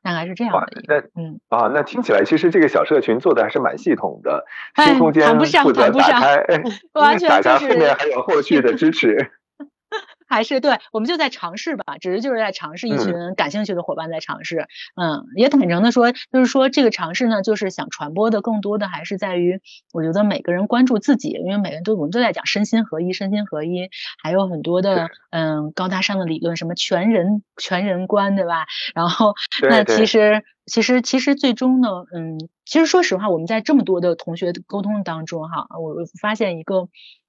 [0.03, 6.45] 大概是这样的，那嗯啊，那听起来其实这个小社群做的还是蛮系统的，新空间负责打开，
[6.93, 9.33] 完全就是后面还有后续的支持。
[10.27, 19.61] 还是对，我们就在尝试吧，只是就是在尝试，一群感兴趣的伙伴在尝试，嗯，也坦诚的说，就是说这个尝试呢，就是想传播的更多的还是在于，
[19.93, 23.89] 我觉得每个人关注自己，因为每个人都我们都在讲身心合一，身心合一，
[24.23, 28.67] 还有很多的嗯高大上的理论，什么全人全人观，对吧？
[28.95, 36.89] 然后那其实其实其实最终呢，嗯，其实说实话，我们在这么多的同学沟通当中哈，我发现一个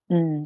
[0.10, 0.45] 嗯。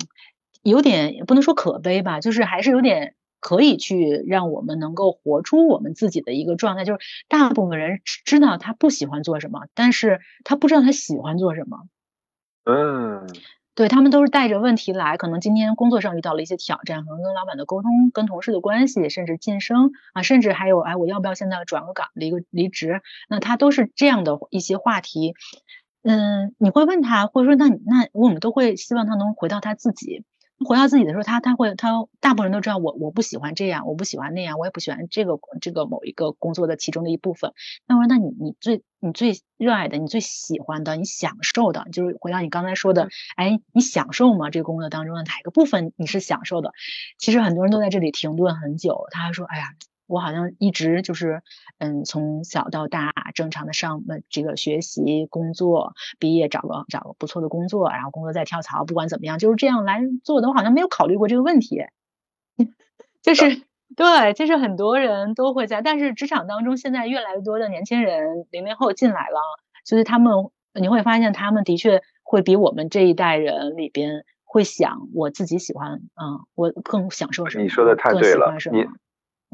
[0.62, 6.86] 有点也不能说可悲吧，就是还是有点可以去让我们能够活出我们自己的一个状态。
[6.86, 11.80] 就是大部分人知道他不喜欢做什么，但是他不知道他喜欢做什么。
[12.66, 13.28] 嗯，
[13.74, 23.02] 对他们都是带着问题来，可能今天工作上遇到了一些挑战，可能跟老板的沟通、跟同事的关系，甚至晋升啊，甚至还有哎，我要不要现在转个岗、离个离职？
[23.30, 25.34] 那他都是这样的一些话题。
[26.04, 30.26] 嗯，你会问他，或者说那那我们都会希望他能回到他自己。
[30.66, 37.54] 回到自己的时候，他他会他大部分人都知道我我不喜欢这样，我不喜欢那样，我也不喜欢这个这个某一个工作的其中的一部分。
[37.88, 44.50] 那我说，那你你最你最热爱的，你最喜欢的，你享受的，就是回到你刚才说的，哎，你享受吗？
[44.50, 46.74] 这个工作当中的哪一个部分你是享受的？
[47.18, 49.74] 其实很多人都在这里停顿很久，他还说，哎呀。
[50.10, 51.44] 我好像一直就是，
[51.78, 60.48] 嗯，从小到大正常的上呃这个学习工作，毕业找个找个不错的工作，然后工作再跳槽，不管怎么样就是这样来做的。
[60.48, 61.84] 我好像没有考虑过这个问题，
[63.22, 63.62] 就是
[63.96, 69.40] 对，就是很多人都会在，但是职场当中现在越来越多的年轻人零零后进来了，
[69.86, 70.34] 就是他们
[70.74, 77.64] 你会发现他们的确会比我们这一代人里边会想我自己喜欢，嗯，我更享受什么？
[77.64, 78.88] 你说的太对了，你。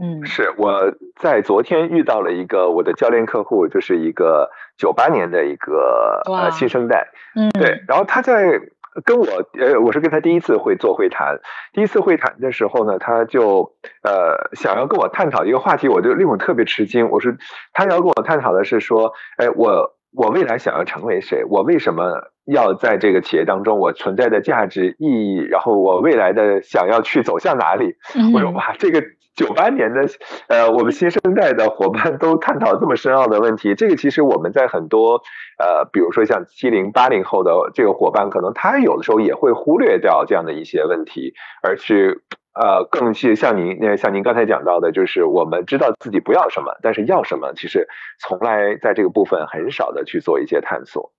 [0.01, 8.60] 嗯，是我在昨天遇到了一个我的教练客户，就是一个九八年的一个呃新生代，嗯，对，然后他在
[9.05, 9.25] 跟我
[9.58, 11.39] 呃，我是跟他第一次会做会谈，
[11.73, 17.31] 第一次会谈的时候呢，他就呃想要跟我探讨一个话题，我就令我特别吃惊，我说
[17.71, 21.43] 他要跟我探讨的是说，哎，我我未来想要成为谁？
[21.49, 23.79] 我为什么要在这个企业当中？
[23.79, 27.95] 我存在的价值意义，然后我未来的想要去走向哪里？
[28.34, 29.03] 我说哇，这个
[29.36, 30.08] 九八年的
[30.48, 33.76] 呃，我们新生代的伙伴都探讨这么深奥的问题。
[33.76, 35.21] 这个其实我们在很多
[35.60, 42.21] 呃，比如说像七零八零后的这个伙伴，可能他有的时候也会忽略掉这样的一些问题，而去。
[42.58, 51.12] 呃，更是像您，那像您刚才讲到的，就是我们知道自己不要什么，但是要什么，其实从来在这个部分很少的去做一些探索。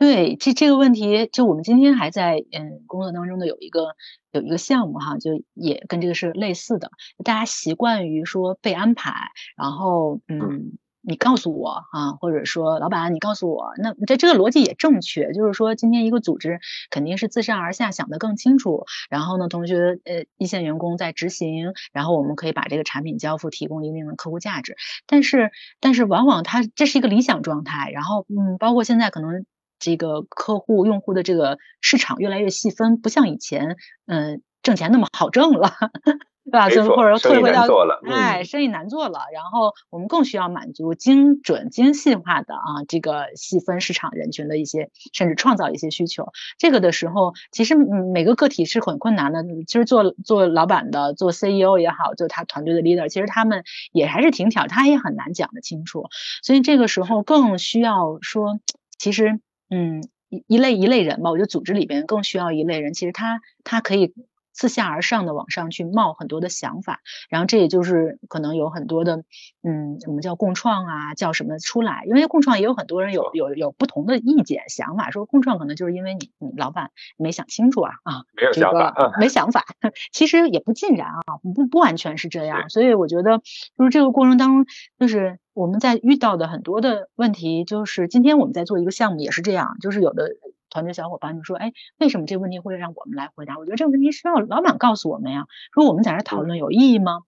[0.00, 3.96] 对，这这个问题，就我们今天还在嗯工作当中的有一个
[4.32, 6.90] 有一个项目哈，就也跟这个是类似的，
[7.22, 9.12] 大家习惯于说被安排，
[9.56, 10.72] 然后嗯。
[11.02, 16.60] 你告诉我啊，或者说老板，你告诉我，那这这个逻辑也正确，就是说今天一个组织
[16.90, 24.76] 肯定是自上而下想得更清楚，然后呢，同学呃一线员工在执行，然后我们可以把这个产品交付，提供一定的客户价值。
[25.06, 29.46] 但是但是往往它这是一个理想状态，然后嗯，包括现在可能
[29.80, 35.72] 这个客户用户的这个市场越来越细分，不像以前嗯挣钱那么好挣了。
[36.42, 36.70] 对吧？
[36.70, 37.66] 就或者说退回到
[38.10, 46.32] 哎，生意难做了，然后我们更需要满足精准、精细化的啊，这个细分市场人群的一些，甚至创造一些需求。
[46.58, 49.44] 这个的时候，其实每个个体是很困难的。
[49.66, 53.62] 其实做做老板的，做 CEO 也好，就他团队的 leader，其实他们
[53.92, 56.06] 也还是挺挑，他也很难讲得清楚。
[56.42, 58.58] 所以这个时候更需要说，
[58.98, 59.40] 其实
[59.70, 64.12] 嗯，一一类一类人吧，我觉得组织里边更需要一类人，其实他他可以。
[64.52, 69.24] 自下而上的往上去冒很多的想法，然后这也就是可能有很多的，
[69.62, 72.04] 嗯，我们叫共创啊，叫什么出来？
[72.06, 79.64] 因为共创也有很多人有有有不同的意见想法，说共创可能就是因为你你老板没想清楚啊啊，没有 想法，没想法，
[80.12, 82.68] 其实也不尽然啊，不不完全是这样。
[82.68, 83.38] 所以我觉得
[83.78, 84.66] 就是这个过程当中，
[84.98, 90.30] 就是我们在遇到的很多的问题，就是今天我们在做一个项目也是这样，就是有的。
[90.70, 93.58] 团队小伙伴就说：“哎，为什么这个问题会让我们来回答？
[93.58, 95.46] 我觉得这个问题需要老板告诉我们呀。
[95.74, 97.22] 说我们在这讨论有意义吗？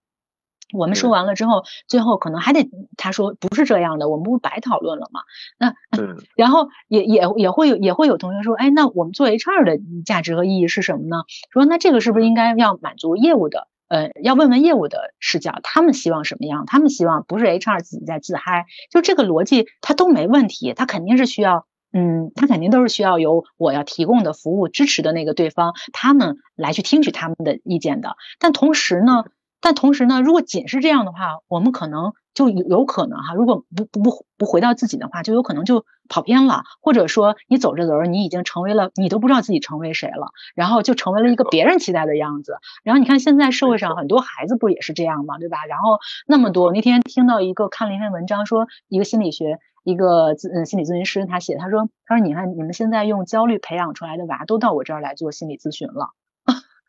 [0.73, 5.21] 我们说完了之后，最后可能还得他说不是这样的，我们不白讨论了吗？
[5.59, 5.75] 那
[6.35, 11.25] 然后也也也会有也会有同学说：哎，那我们做 HR 的价值和意义是什么呢？
[11.53, 13.69] 说那这个是不是应该要满足业务的？
[13.89, 16.65] 呃，要问问业务的视角，他们希望什么样？
[16.65, 28.17] 他们希望不是 HR 自己在自嗨，就这个逻辑他都没问题，他肯定是需要。”嗯，他肯定都是需要由我要提供的服务支持的那个对方，他们来去听取他们的意见的。
[28.39, 29.25] 但同时呢，
[29.61, 42.57] 但同时呢，如果仅是这样的话，我们可能就有有可能哈，如果不不不不回到自己的话，就有可能就跑偏了，或者说你走着走着，你已经成为了你都不知道自己成为谁了，然后就成为了一个别人期待的样子。
[42.85, 45.39] 然后你看现在社会上很多孩子不也是这样吗？
[45.39, 45.67] 对吧？
[45.67, 49.59] 然后那么多那天听到一个看了一篇文章，说一个心理学。
[49.83, 56.11] 一个咨嗯心理咨询师，他写他说他说你看你们现在用焦虑培养出来的娃都到我这儿来做心理咨询了。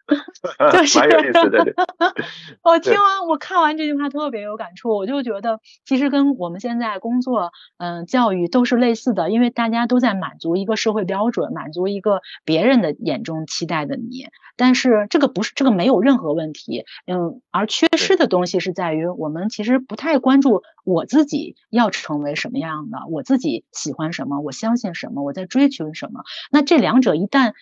[0.71, 1.65] 就是蛮有意思的。
[2.63, 14.27] 我听完我看完这句话特别有感触，我就觉得其实跟我们现在工作嗯教育都是类似的，因为大家都在满足一个社会标准，满足一个别人的眼中期待的你。
[14.55, 26.23] 但是这个不是这个没有任何问题，嗯，而缺失的东西是在于我们其实不太关注我自己要成为什么样的，我自己喜欢什么，我相信什么，我在追求什么。
[26.51, 27.53] 那这两者一旦。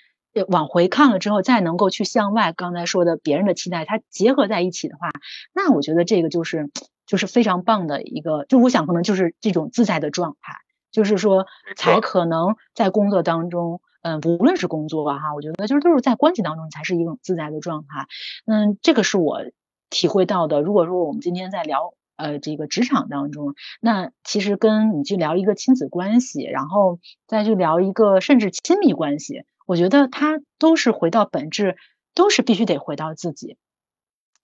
[0.48, 5.10] 往回看了之后，再能够去向外，刚才说的别人的期待，它结合在一起的话，
[5.54, 6.70] 那我觉得这个就是
[7.06, 10.56] 就是非常棒的一个，就我想可能就是这种自在的状态，
[10.91, 18.08] 就是说才可能在工作当中，嗯，无论是工作吧哈，我觉得就是都是在关系当中才是一种自在的状态，
[18.46, 19.41] 嗯，这个是我
[19.89, 20.62] 体会到的。
[20.62, 29.44] 如果说我们今天在聊呃这个职场当中，那其实跟你去聊一个亲子关系，然后再去聊一个甚至亲密关系。
[29.71, 31.77] 我觉得它都是回到本质，
[32.13, 33.55] 都是必须得回到自己，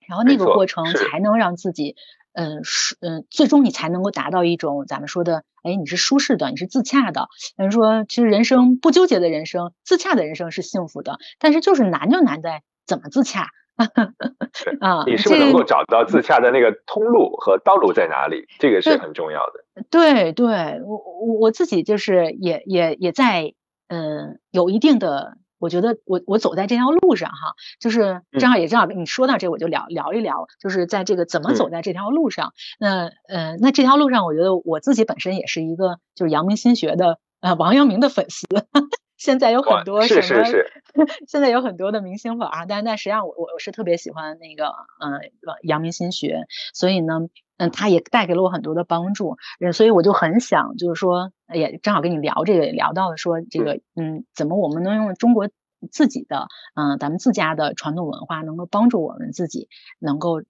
[0.07, 1.97] 然后那个过程才能让自己，
[2.31, 7.27] 嗯，舒，嗯，最终你才能够达到一种咱们说的，哎，你是舒适的，你是自洽的。
[7.57, 13.49] 人说，其实人生不纠结的人生，自洽的人生是幸福的，但是就是难就难在怎么自洽
[14.79, 15.03] 啊？
[15.05, 18.47] 你是不是能够找到自洽的那个通路和道路在哪里？
[18.59, 19.83] 这个是很重要的。
[19.89, 23.55] 对，对我我我自己就是也也也在。
[23.87, 32.53] 嗯，有一定的，我觉得我我走在这条路上哈，就是正好也正好你说到这，我就聊聊一聊，就是在这个怎么走在这条路上。
[32.79, 38.45] 那呃，那这条路上，我觉得我自己本身也是一个就是阳明心学的呃王阳明的粉丝。
[39.17, 40.21] 现在有很多什么？
[40.21, 40.71] 是是是。
[41.27, 45.21] 现在有很多的明星粉啊，但但实际上我我我是特别喜欢那个呃
[45.63, 47.21] 阳明心学，所以呢
[47.57, 49.37] 嗯，他也带给了我很多的帮助，
[49.73, 55.49] 所以我就很想，就是说，也正好跟你聊这个，也聊到了说这个，嗯，怎么我们能用中国
[55.91, 60.43] 自己的，嗯，咱们自家的传统文化，能够帮助我们自己能够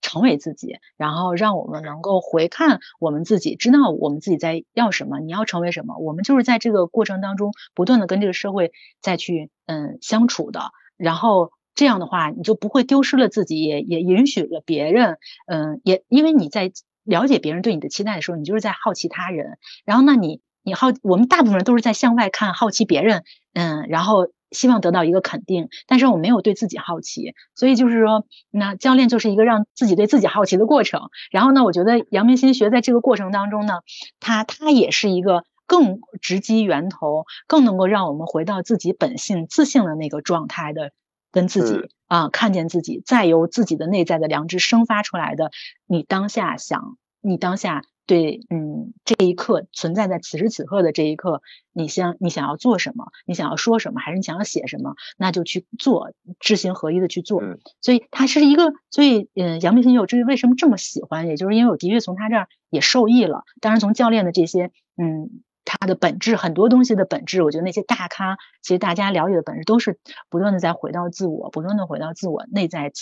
[0.00, 8.72] 成为自己，然后让我们能够回看我们自己，知道我们自己在要什么，你要成为什么，我们就是在这个过程当中不断的跟这个社会
[9.02, 11.50] 再去，嗯，相处的，然后。
[11.74, 16.70] 这样的话，你就不会丢失了自己，也也允许了别人，嗯，也因为你在
[17.04, 19.58] 了解别人对你的期待的时候，你就是在好奇他人。
[19.84, 25.68] 然后，那你你好，我们大部分人都是在向外看，好奇别人，嗯，然后希望得到一个肯定。
[25.86, 31.10] 但是我没有对自己好奇，所以就是说，那教练就是一个让自己对自己好奇的过程。
[31.30, 33.80] 然后呢，我觉得阳明心学在这个过程当中呢，
[34.20, 40.92] 它它也是一个更直击源头，更能够让我们回到自己本性自信的那个状态的。
[41.34, 45.50] 跟自己啊，看见自己，再由自己的内在的良知生发出来的，
[45.84, 51.42] 你当下想，你当下对，嗯，这一刻存在在此时此刻的这一刻，
[51.72, 57.42] 你想你想要做什么，你想要说什么，还是你想要写什么，那就去做，知行合一的去做。
[57.80, 63.42] 所以它是一个，所以嗯，杨明星我至于为什么这么喜欢，也就是因为我的确从他这儿也受益了。
[63.60, 65.42] 当然，从教练的这些，嗯。
[65.64, 69.98] 它的本质，很多东西的本质，我觉得那些大咖，其实大家了解的本质都是
[70.28, 72.92] 不断的在回到自我，不断的回到自我内在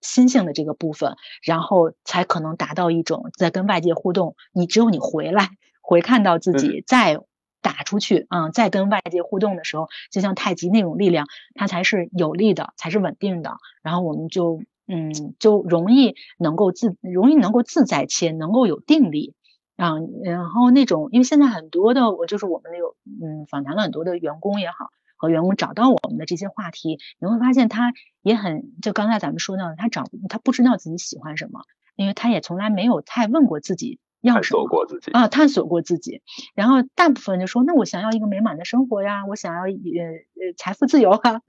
[0.00, 4.36] 心性的这个部分，然后才可能达到一种在跟外界互动。
[4.52, 5.48] 你只有你回来
[5.80, 7.18] 回看到自己，再
[7.62, 13.56] 打出去，嗯，再跟外界互动的时候，就像太极那种力量，它才是有力的，才是稳定的。
[13.82, 19.34] 然后我们就，嗯，就容易能够自，容易能够自在且能够有定力。
[19.80, 31.62] 啊，然后那种，因为现在很多的，我就是我们那个，嗯，访谈了很多的员工也好，和员工找到我们的这些话题，你会发现他也很，就刚才咱们说到的，他找他不知道自己喜欢什么，
[31.96, 36.20] 因为他也从来没有太问过自己要什么，探索过自己啊，探索过自己。
[36.54, 41.40] 然后大部分就说，那我想要一个美满的生活呀，我想要呃呃财富自由啊，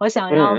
[0.00, 0.54] 我想要。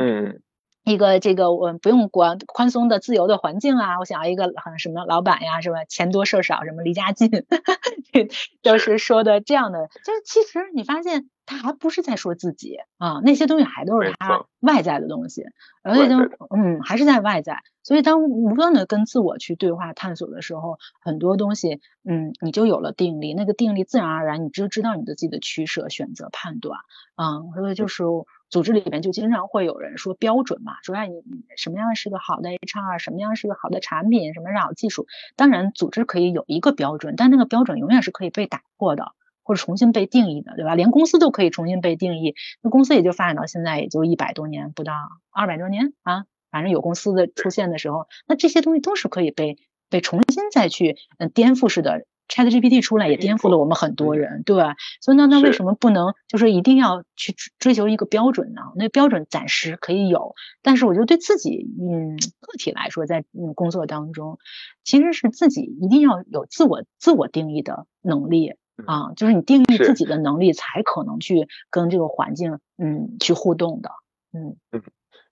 [0.85, 5.83] 一个这个我不用管宽松的自由的环境啊，我想要一个很什么老板呀，什么？
[5.89, 7.31] 钱多事少，什么离家近，
[8.61, 9.87] 都是说的这样的。
[10.05, 15.45] 就是其实你发现他还不是在说自己啊，那些东西还都是他外在的东西，
[15.81, 16.17] 而且就
[16.55, 17.63] 嗯还是在外在。
[17.81, 26.79] 所以当不断的跟自我去对话探索的时候，很多东西嗯你就有了定力，那个定力自然而然你就知道你的自己的取舍、选择、判断
[27.15, 28.03] 啊，所以就是。
[28.49, 31.21] 组织里面就经常会有人说标准嘛，说哎你
[31.57, 35.07] 什么样是个好的 HR，什么样是个好的产品，什么是好技术。
[35.35, 40.75] 当然，组织可以有一个标准，但那个标准永远是可以被打破的，或者重新被定义的，对吧？
[40.75, 44.93] 连公司都可以重新被定义，那公司也就发展到现在也就一百多年不到，
[45.31, 49.57] 二百多年啊，反正有公司的出现的时候，那这些东西都是可以被
[49.89, 52.05] 被重新再去嗯颠覆式的。
[52.27, 54.75] ChatGPT 出来也颠覆了我们很多人，对吧？
[55.01, 58.61] 所以那那为什么不能就是一定要去追求一个标准呢？
[58.75, 64.39] 那标准暂时可以有，但是我觉得对自己嗯个体来说，在嗯工作当中，
[64.83, 73.91] 其实是自己一定要有自我自我定义的能力啊，就是你定义自己的能力，才可能去跟这个环境嗯去互动的，
[74.33, 74.81] 嗯嗯。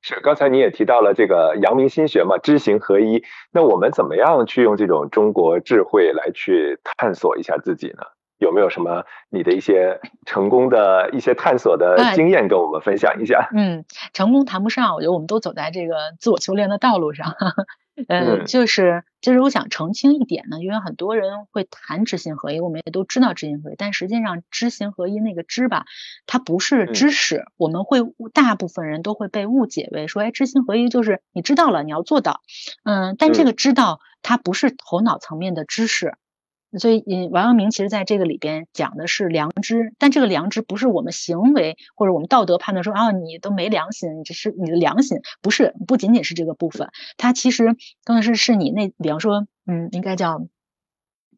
[0.05, 3.23] 是，刚才你也提到了这个阳明心学嘛，知行合一。
[3.53, 8.03] 那我们怎么样去用这种中国智慧来去探索一下自己呢？
[8.37, 13.47] 有没有什么你的一些成功的一些探索的经验跟我们分享一下？
[13.55, 17.33] 嗯，成功谈不上，我觉得我们都走在这个自我修炼的道路上。
[18.07, 25.85] 嗯，就是就是我想澄清一点呢，因为很多人会谈知行合一，我们也都知道知行合一，但实际上知行合一那个知吧，
[26.25, 27.99] 它不是知识，我们会
[28.33, 32.41] 大部分人都会被误解为说，哎，知行合一就是你知道了，你要做到。
[32.83, 36.15] 嗯，但这个知道它不是头脑层面的知识。
[36.79, 50.47] 所以，嗯，王阳明其实在这个里边讲的是良知，但这个良知不是我们行为或者我们道德判断说啊，你都没良心，你这是你的良心，不是，不仅仅是这个部分，它其实更是是你那，比方说，嗯，应该叫，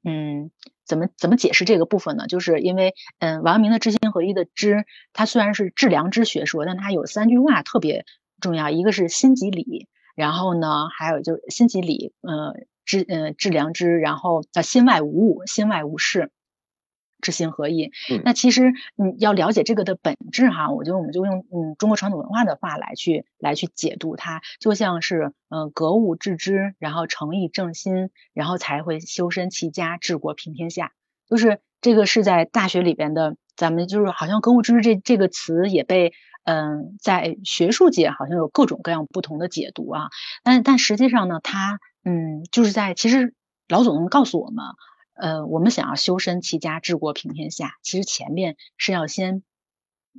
[0.03, 0.51] 嗯，
[0.85, 2.27] 怎么怎么解释这个部分呢？
[2.27, 8.05] 就是因为，嗯，王阳明的知行合一的知，它虽然是致良知学说，但它有三句话特别
[8.39, 12.65] 重要，一个是心即理，然后呢，还有就是心即理，嗯。
[12.85, 16.31] 知嗯致良知，然后叫心外无物，心外无事，
[17.21, 17.91] 知行合一。
[18.23, 30.91] 那其实你要了解这个的本质哈，我觉得我们就用嗯中国传统文化的话来去来去解读它，就像是嗯格物致知，然后诚意正心，然后才会修身齐家治国平天下。
[31.27, 36.13] 就是这个是在大学里边的，咱们就是好像格物致知这这个词也被
[36.43, 40.09] 嗯在学术界好像有各种各样不同的解读啊，
[40.43, 41.79] 但但实际上呢，它。
[42.05, 43.33] 嗯，就是在其实
[43.67, 44.63] 老祖宗告诉我们，
[45.15, 49.43] 呃，我们想要修身齐家治国平天下，其实前面是要先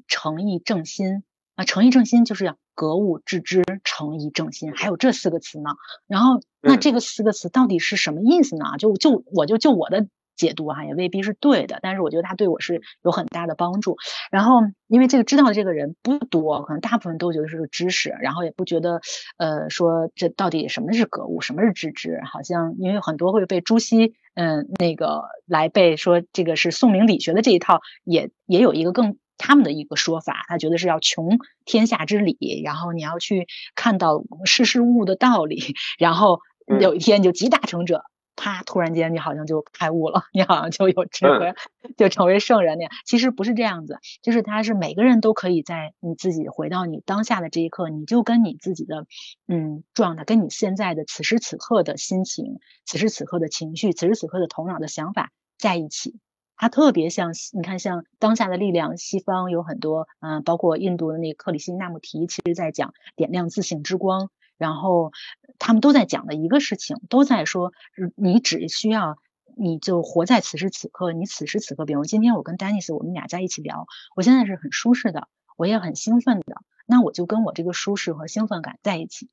[0.08, 1.22] 诚意正心
[1.54, 5.70] 啊，诚意正心就是要格物致知、诚意正心，还有这四个词呢。
[6.06, 8.76] 然后，那这个四个词到底是什么意思呢？
[8.78, 10.08] 就就我就就我的。
[10.36, 13.96] 解读哈也未必是对的，但是我觉得他对我是有很大的帮助。
[14.30, 19.00] 然后因为这个知道的这个人不多，可能大部分都觉得是个知识，然后也不觉得
[19.38, 36.40] 呃说这到底什么是格物，什么是致知，好像因为很多会被朱熹嗯那个来背说这个是宋明理学的这一套，也也有一个更他们的一个说法，他觉得是要穷天下之理，然后你要去看到世事物的道理，然后
[36.80, 38.02] 有一天就集大成者。
[38.36, 38.62] 啪！
[38.62, 41.54] 突然间，你好像就开悟了，你好像就有智慧，
[41.96, 42.92] 就成为圣人那样。
[43.04, 49.06] 其实不是这样子，就是他是每个人都可以在你自己回到你当下的这一刻，你就跟你自己的
[49.48, 56.20] 嗯状态，跟你现在的此时此刻的心情、此时此刻的情绪、此时此刻的头脑的想法在一起。
[56.58, 64.30] 它特别像你看，像当下的力量，西方有很多嗯，包括印度的那个克里希那穆提，其实在讲点亮自信之光。
[64.58, 65.12] 然后
[65.58, 67.72] 他们都在讲的一个事情，都在说，
[68.14, 69.18] 你只需要，
[69.56, 71.12] 你就活在此时此刻。
[71.12, 79.28] 你此时此刻，比如今天我跟丹尼斯，我们俩在一起聊，我现在是很舒适的，我也很兴奋的，那我就跟我这个舒适和兴奋感在一起，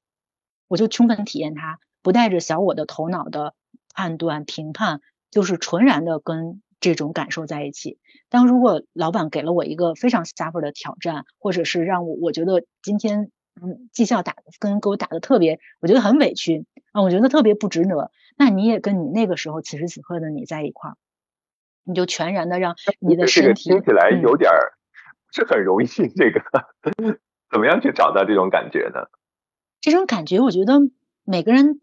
[0.67, 3.53] 我就充分体验它，不带着小我的头脑的
[3.93, 4.99] 判断评判，
[5.31, 7.97] 就是纯然的跟这种感受在一起。
[8.29, 13.31] 当如果老板给了我一个非常 suffer 的挑战，或者是让我我觉得今天。
[13.61, 18.11] 嗯，绩效打跟给我打的特别，我觉得很委屈啊，我觉得特别不值得。
[18.37, 20.97] 那你也跟你那个时候此时此刻的你在一块儿，
[21.83, 24.73] 你就全然的让你的身体听起来有点儿
[25.31, 25.85] 是很容易。
[25.85, 26.41] 这个
[27.51, 29.07] 怎么样去找到这种感觉呢？
[29.81, 30.79] 这种感觉，我觉得
[31.23, 31.81] 每个人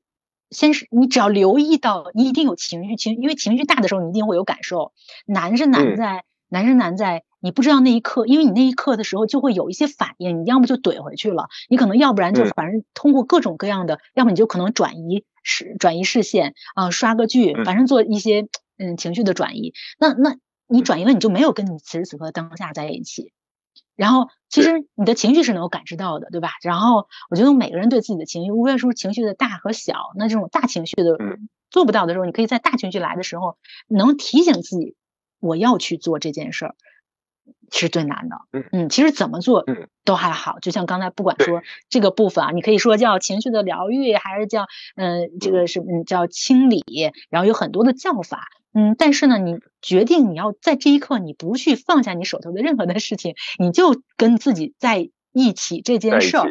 [0.51, 4.93] 先是你只要留意到，你一定有情绪情，因为情绪大的时候你一定会有感受。
[5.27, 7.25] 难是难在难是难在。
[7.43, 18.47] 你不知道那一刻，因为你那一刻的时候就会有一些反应，你要么就怼回去了，你可能要不然就反正通过各种各样的，要么你就可能转移视转移视线啊，刷个剧，反正做一些
[18.77, 19.73] 嗯情绪的转移。
[19.99, 20.37] 那那
[20.67, 23.33] 你转移了，你就没有跟你此时此刻当下在一起。
[23.97, 26.51] 然后其实你的情绪是能够感知到的，对吧？
[26.63, 31.17] 然后我觉得每个人对自己的情绪，无论是情绪的大和小，那这种大情绪的
[31.71, 33.57] 做不到的时候，你可以在大情绪来的时候，
[33.89, 34.95] 能提醒自己
[35.41, 36.75] 我要去做这件事儿。
[37.73, 39.65] 是最难的，嗯嗯，其实怎么做
[40.05, 44.67] 都还好，就像刚才不管说这个部分啊，你可以说叫情绪的疗愈，还是叫
[44.97, 46.85] 嗯这个是嗯叫清理，
[47.29, 56.51] 然后有很多的叫法，嗯，但是呢，你决定你要在这一刻你不去放下你手头的任何的事情，你就跟自己在一起这件事儿，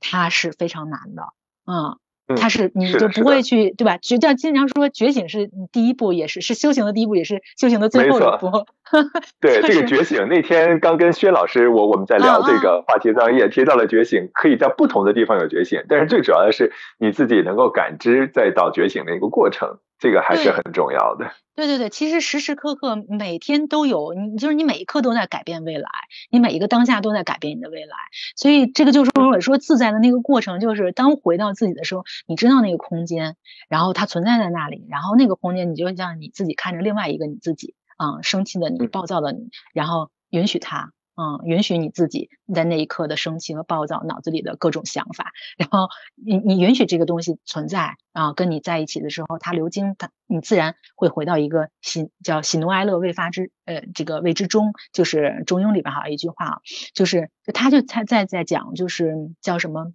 [0.00, 1.22] 它是非常难的，
[1.66, 1.98] 嗯。
[2.34, 3.98] 他是你就不会去对吧？
[3.98, 8.66] 觉叫经常说觉醒是第一步，也是是修行的第一步，也是修行的最后一步。
[9.40, 19.78] 对这个觉醒，那天刚跟薛老师我我们在聊这个话题当中也提到了觉醒，可以在不同的地方有觉醒，但是最主要的是你自己能够感知再到觉醒的一个过程。
[19.98, 21.32] 这个还是很重要的。
[21.54, 25.88] 对对对，其实时时刻刻每天都有，你就是你每一刻都在改变未来，
[26.30, 27.96] 你每一个当下都在改变你的未来。
[28.36, 33.36] 所以这个就是我说自在的那个过程，就是当回到自己的时候，你知道那个空间，
[33.68, 40.92] 然后它存在在那里，然后那个空间你就像你自己看着另外一个你自己啊，生气的你，暴躁的你，然后允许它。
[41.16, 56.60] 嗯，允许你自己在那一刻的生气和暴躁，脑子里的各种想法，然后你你允许这个东西存在啊，跟你在一起的时候，它流经，它你自然会回到一个喜叫喜怒哀乐未发之呃这个未之中，就是中庸里边哈一句话啊，
[56.92, 59.94] 就是他就他在在讲就是叫什么，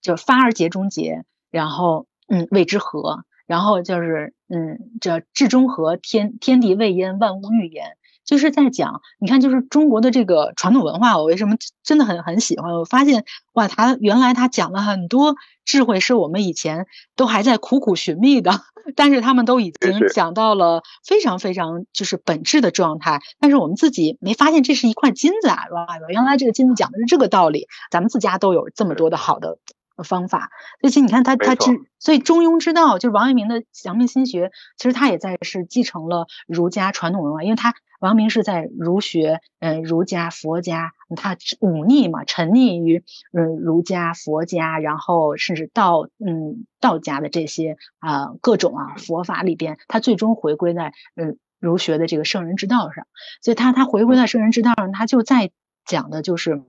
[0.00, 7.98] 就发而结中结，然后嗯谓之和，然后就是嗯叫至中和，天天地未焉，万物欲焉。
[8.28, 12.74] 就是在讲，你看，就是中国的这个传统文化，我为什么真的很很喜欢？
[12.74, 13.24] 我发现，
[13.54, 18.60] 哇，他原来他讲了很多智慧，是我们以前都还在苦苦寻觅的，
[18.94, 29.56] 但是他们都已经讲到了非常非常就是本质的状态，但是我们自己没发现这是一块金子啊，哇，原来这个金子讲的是这个道理，咱们自家都有这么多的好的
[30.02, 30.50] 方法，
[30.82, 37.74] 而且你看他他之，所以中庸之道就是王阳明的阳明心学，其实他也在是继承了儒家传统文化，因为他。
[38.00, 53.04] 王阳明是在儒学，嗯，儒家、佛家，他忤逆嘛，沉溺于嗯儒家、佛家，然后甚至道，嗯道家的这些啊各种啊佛法里边，他最终回归在嗯儒学的这个圣人之道上。
[53.42, 55.50] 所以他他回归在圣人之道上，他就在
[55.84, 56.62] 讲的就是，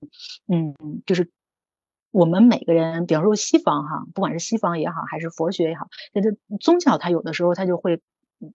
[0.48, 0.74] 嗯，
[1.06, 1.30] 就是
[2.10, 8.00] 我们每个人，比方说西方哈，不管是西方也好，还是佛学也好，这个宗教它有的时候它就会，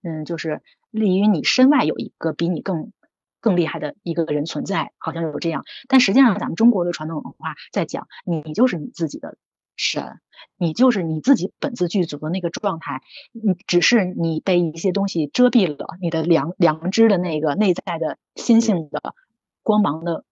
[0.04, 2.92] 嗯，就是利于你身外有一个比你更
[3.40, 5.64] 更厉害的一个人存在，好像有这样。
[5.88, 9.38] 但实际上，咱们中国的传统文化在讲，你就是你自己的
[9.78, 10.20] 神，
[10.58, 13.02] 你就是你自己本自具足的那个状态，
[13.32, 19.14] 你只是你被一些东西遮蔽了你的良良知的那个内在的心性的
[19.64, 20.26] 光芒的。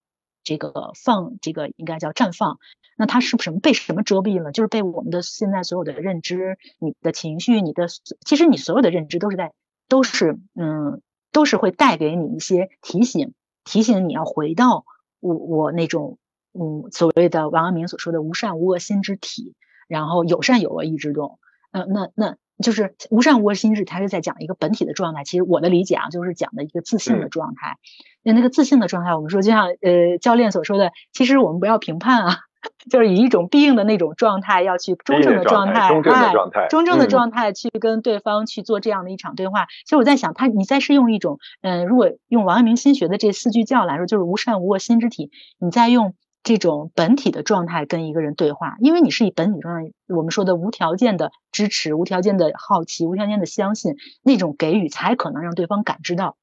[0.46, 2.60] 这个放，这个应该叫绽放。
[2.98, 4.52] 那它是什么被什么遮蔽了？
[4.52, 7.88] 就是被我们的现在所有的认知、你的情绪、你的，
[8.26, 9.54] 其实你所有的认知都是在，
[9.88, 13.34] 都是嗯，都是会带给你一些提醒，
[13.64, 14.86] 提醒你要回到
[15.20, 16.18] 我我那种
[16.54, 19.56] 嗯所谓的王阳明所说的无善无恶心之体，
[19.88, 21.40] 然后有善有恶意之动。
[21.72, 22.38] 嗯，那那。
[22.62, 25.24] 就是无善无恶心智，他是在讲一个本体的状态。
[25.24, 27.78] 其实我的理解啊，就是讲的一个自信的状态。
[28.22, 32.38] 那那个自信的状态，我们说就像呃教练所说的，其实我们不要评判啊，
[32.90, 39.66] 就是以一种必应的那种状态，要去中正的状态，中正的状态，中正的状态去跟对方去做这样的一场对话。
[39.86, 46.16] 其实我在想，他你再是用一种嗯，如果用王阳明心学的这四句教来说，就是无善无恶心之体，你再用。
[46.46, 56.36] 这种本体的状态跟一个人对话，因为你是以本体状态，我们说的无条件的支持、无条件的好奇、无条件的相信，那种给予才可能让对方感知到。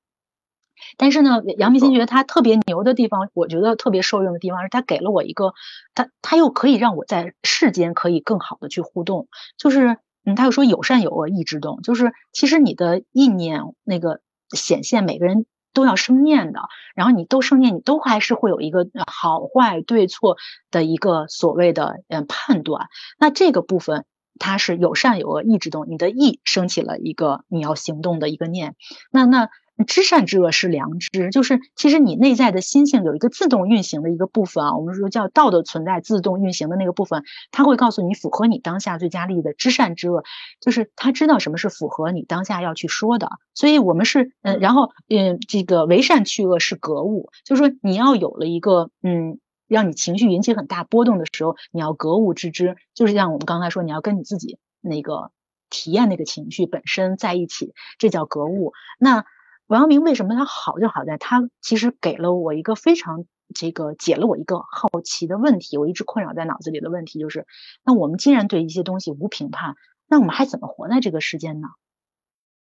[0.97, 5.55] 但是呢，阳明心学它特别牛的地方，我觉得特别受用的地方是，它给了我一个，
[5.95, 9.29] 它它又可以让我在世间可以更好的去互动。
[9.57, 14.21] 就是，嗯，他又说有善有恶意之动，就是其实你的意念那个
[14.51, 15.47] 显现，每个人。
[15.73, 16.63] 都要生念的，
[16.97, 20.37] 然后你都生念，你都还是会有一个好坏对错
[20.73, 22.89] 的一个所谓的嗯判断。
[23.21, 24.05] 那这个部分
[24.41, 28.75] 它是有善有恶意之动，你的意升起了一个你要行动的一个念，
[29.13, 29.49] 那那。
[29.87, 40.25] 知善知恶是良知，就是其实你内在的心性有一个自动运行的一个部分啊，我们说叫道德存在，自动运行的那个部分，它会告诉你符合你当下最佳利益的知善知恶，
[40.61, 55.31] 就是他知道什么是符合你当下要去说的，所以我们是嗯，然后嗯，这个为善去恶是格物，就是说你要有了一个嗯，让你情绪引起很大波动的时候，你要格物致知，就是像我们刚才说，你要跟你自己那个
[55.71, 58.73] 体验那个情绪本身在一起，这叫格物。
[58.99, 59.25] 那
[59.71, 67.47] 王阳明为什么他好就好在他其实给了我一个非常这个解了我一个好奇的问题，我一直困扰在脑子里的问题就是，
[67.85, 69.77] 那我们既然对一些东西无评判，
[70.09, 71.69] 那我们还怎么活在这个世间呢？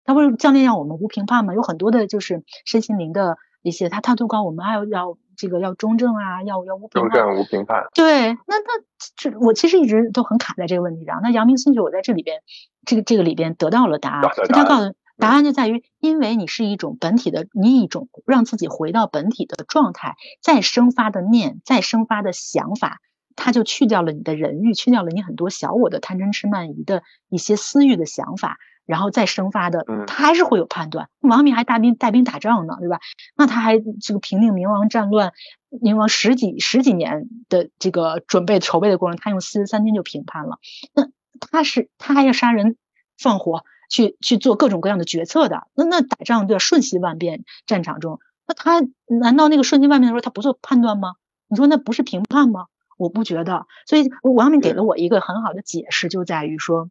[0.04, 1.56] 他不是教练让我们无评判吗？
[1.56, 7.10] 有很多的就是身心灵的一些，他他都告诉我们，还要要这个要中正啊，要要无评判。
[7.10, 7.84] 中正无评判。
[7.96, 8.84] 对，那那
[9.16, 11.20] 这我其实一直都很卡在这个问题上。
[11.24, 12.42] 那阳明心学我在这里边，
[12.86, 14.94] 这个这个里边得到了答案，他告诉。
[15.22, 23.00] 答案就在于，因为你是一种本体的，你一种让自己回到本体的状态，再生发的念，再生发的想法，
[23.36, 31.08] 它就去掉了你的人欲，去掉了你很多小我的贪嗔痴慢疑的一些私欲的想法，然后再生发的，他还是会有判断。
[31.20, 33.00] 王明还带兵带兵打仗呢，对吧？
[33.38, 35.34] 那他还这个平定明王战乱，
[35.70, 40.58] 明王十几十几年的这个准备筹备的过程，他用四十三天就平叛了。
[40.96, 41.08] 那
[41.40, 42.76] 他是他还要杀人
[43.20, 43.64] 放火。
[43.92, 48.82] 去去做各种各样的决策的，那那打仗对瞬息万变，战场中，那他
[49.20, 51.16] 难道那个瞬息万变的时候他不做判断吗？
[51.50, 52.68] 你说那不是评判吗？
[52.98, 56.90] 我不觉得，所以王阳明给了我一个很好的解释，就在于说，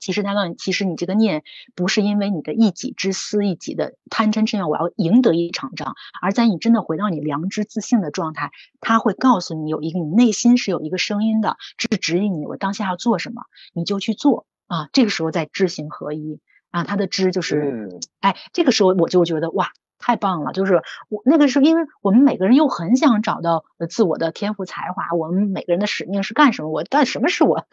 [0.00, 1.44] 其实他告诉你，其实你这个念
[1.76, 8.50] 不是因为你的一己之私、一己的贪嗔痴愿，我要赢得一场仗，而在你真的回到你良知自信的状态，
[8.80, 14.46] 他会告诉你有一个你内心是有一个声音的，是指引你我当下要做什么，你就去做。
[14.66, 16.40] 啊，这个时候在知行合一
[16.70, 20.52] 啊，他的知就是，哎，这个时候我就觉得哇，太棒了！
[20.52, 26.68] 就是我那个时候，因为我们每个人又很想找到自我的天赋才华，我们每个人的使命是干什么？
[26.70, 27.66] 我干什么是我，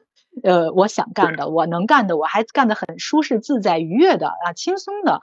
[0.44, 5.20] 呃，我想干的，我能干的，我还干得很舒适、自在、愉悦的啊，轻松的。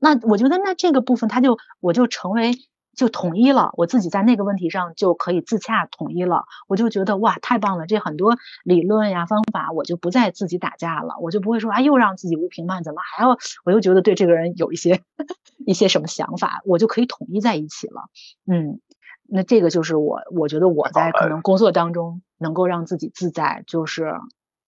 [0.00, 2.52] 那那我觉得那这个部分，他就我就成为。
[2.96, 7.86] 就统一了，我自己在那个问题上就可以自洽统一了，我就觉得哇，太棒了！
[7.86, 13.36] 这很多理论呀方法，我就不再自己打架了，我就不会说啊，又让自己无评判，怎么还要？
[13.64, 15.02] 我又觉得对这个人有一些
[15.66, 18.02] 一些什么想法，我就可以统一在一起了。
[18.46, 18.80] 嗯，
[19.28, 24.14] 那这个就是我，我觉得我在可能工作当中能够让自己自在，就是。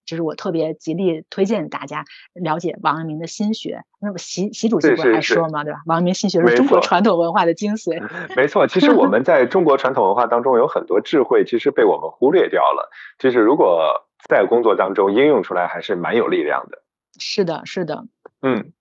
[0.07, 3.83] 这是我特别极力推荐大家了解王阳明的心学。
[4.01, 5.81] 那么习习主席不是还说嘛，对吧？
[5.87, 8.01] 王阳明心学是中国传统文化的精髓。
[8.37, 12.91] 没错，其实我们在中国传统文化当中有很多智慧，其实被我们忽略掉了。
[13.19, 16.79] 就是如果在工作当中应用出来，还是蛮有力量的。
[17.19, 18.05] 是的，是的。
[18.43, 18.73] 嗯。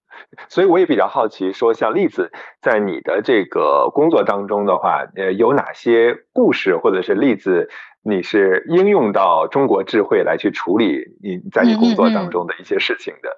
[0.49, 7.69] 所以我也比较好奇，说像栗子在你的这个工作当中的话，呃，有哪些故事或者是例子，
[8.03, 13.29] 你是应用到中国智慧来去处理你在你工作当中的一些事情的？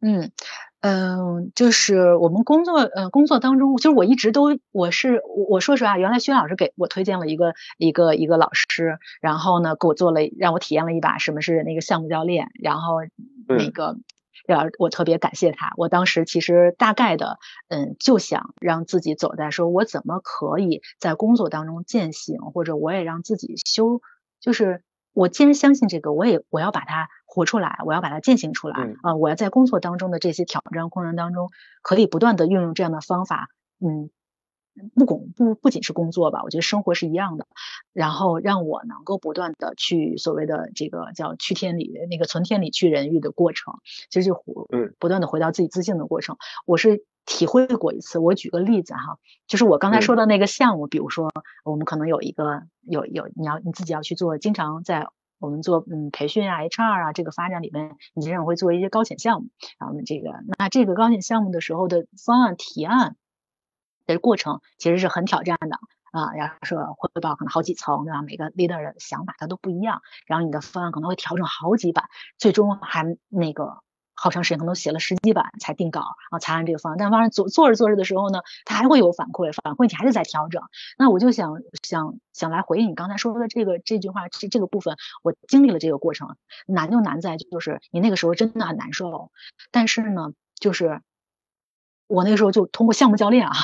[0.00, 0.30] 嗯。
[0.80, 12.98] 嗯，就是我们工作，呃，工作当中，就是我一直都，我是，我说实话，原来薛老师给我推荐了一个一个一个老师，然后呢，给我做了，让我体验了一把什么是那个项目教练，然后
[13.48, 13.96] 那个，
[14.52, 15.72] 要我特别感谢他。
[15.76, 17.38] 我当时其实大概的，
[17.68, 24.00] 嗯，就想让自己走在，说我怎么可以在工作当中践行，或者我也让自己修，
[24.40, 24.82] 就是。
[25.14, 29.16] 我既然相信这个，我也我要把它活出来，我要把它践行出来啊！
[29.16, 31.50] 我要在工作当中的这些挑战过程当中，
[31.82, 33.48] 可以不断的运用这样的方法，
[33.80, 34.10] 嗯，
[34.94, 37.46] 不工不不仅是工作吧，我觉得生活是一样的。
[37.92, 43.74] 然后让我能够不断的去所谓的这个叫去天理那个存天理去人欲的过程，
[44.10, 44.34] 其实就
[44.72, 46.36] 嗯不断的回到自己自信的过程。
[46.66, 51.30] 我是体会过一次，我举个例子哈，就是我刚才说的那个项目，比如说
[51.64, 52.62] 我们可能有一个。
[52.90, 55.08] 有有，你要你自己要去做，经常在
[55.38, 59.48] 我们做嗯培训啊、HR 啊这个发展里面，你经常会做一些高潜项目。
[59.78, 63.16] 然后呢，这个那这个高潜项目的时候的方案提案
[64.14, 65.78] 的过程，其实是很挑战的
[66.12, 66.32] 啊。
[66.34, 68.22] 然后说汇报可能好几层，对吧？
[68.22, 72.04] 每个 leader 的想法它都不一样，然后你的方案可能会调整好几版，
[72.38, 73.78] 最终还那个。
[74.20, 76.00] 好长时间，可能写了十几版才定稿
[76.32, 76.98] 啊，才按这个方案。
[76.98, 80.60] 但反正做做着做着的时候呢，他还会有反馈，反馈你还是在调整。
[80.98, 86.34] 那我就想想想来回应你刚才说的这个这句话，这这个部分，我经历了这个过程，
[86.66, 89.30] 难就难在就是你那个时候真的很难受，
[89.70, 91.00] 但是呢，就是
[92.08, 93.54] 我那个时候就通过项目教练啊。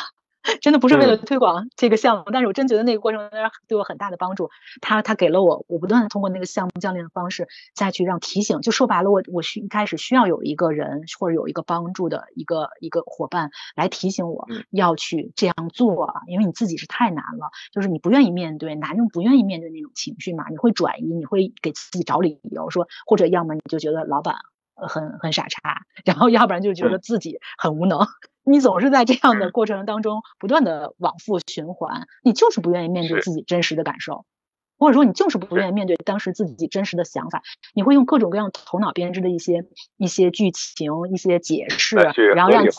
[0.61, 3.31] 真的不是为了推广这个项目，但是我真觉得那个过程
[3.69, 4.51] 对我很大的帮助。
[4.81, 8.61] 他他给了我，我不断的通过那个项目教练的方式再去让提醒。
[8.61, 24.37] 就说白了，我我需一开始需要有一个人或者有一个帮助的一个一个伙伴来提醒我要去这样做，因为你自己是太难了，就是你不愿意面对，男人不愿意面对那种情绪嘛，你会转移，你会给自己找理由说，或者要么你就觉得老板
[24.75, 28.07] 很很傻叉，然后要不然就觉得自己很无能。
[28.47, 34.27] 你总是在这样的过程当中不断的往复循环，你就是不愿意面对自己真实的感受，
[34.79, 37.43] 或者说你就是不愿意面对当时自己真实的想法，
[37.75, 39.65] 你会用各种各样头脑编织的一些
[39.97, 41.97] 一些剧情、一些解释，
[42.35, 42.73] 然后让自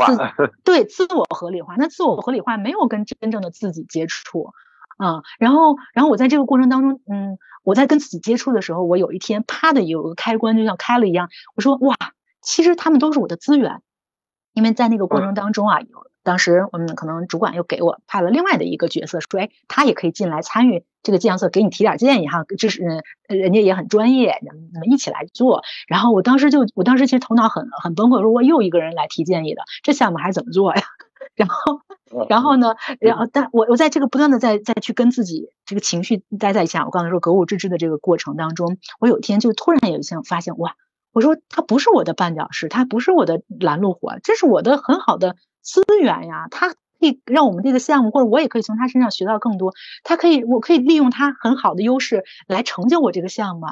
[0.64, 1.76] 对自我合理化。
[1.78, 4.54] 那自我合理化没有跟真正的自己接触
[4.98, 5.24] 啊。
[5.40, 11.96] 然后，然后我在这个过程当中，嗯，我在跟自己接触的时候，我有一天啪的有个开关就像开了一样，我说哇，
[12.42, 13.82] 其实他们都是我的资源。
[14.54, 15.88] 因为在那个过程当中啊，有
[16.24, 22.82] 当时我们可能主管又给我派了另外的一个角色，说哎，他也可以进来参与这个角色，给你提点建议哈，这是
[23.28, 25.62] 人家也很专业，你们一起来做。
[25.90, 30.84] 然后我当时就，我当时其实头脑很很崩溃，说我又一个人来提建议的，这项目还怎么做呀？
[31.34, 31.82] 然后，
[32.30, 40.76] 然后 呢，然后但我我在这个不断的在再去跟自己这个情绪待在一下，我刚才说格物致知的这个过程当中，我有一天就突然有一项发现，哇！
[41.12, 46.48] 我说他不是我的绊脚石，他不是我的拦路虎，这是我的很好的资源呀。
[46.52, 49.74] 他可以让我们这个项目，或者我也可以从他身上学到更多。
[50.04, 53.66] 他可以，我可以利用他很好的优势来成就我这个项目。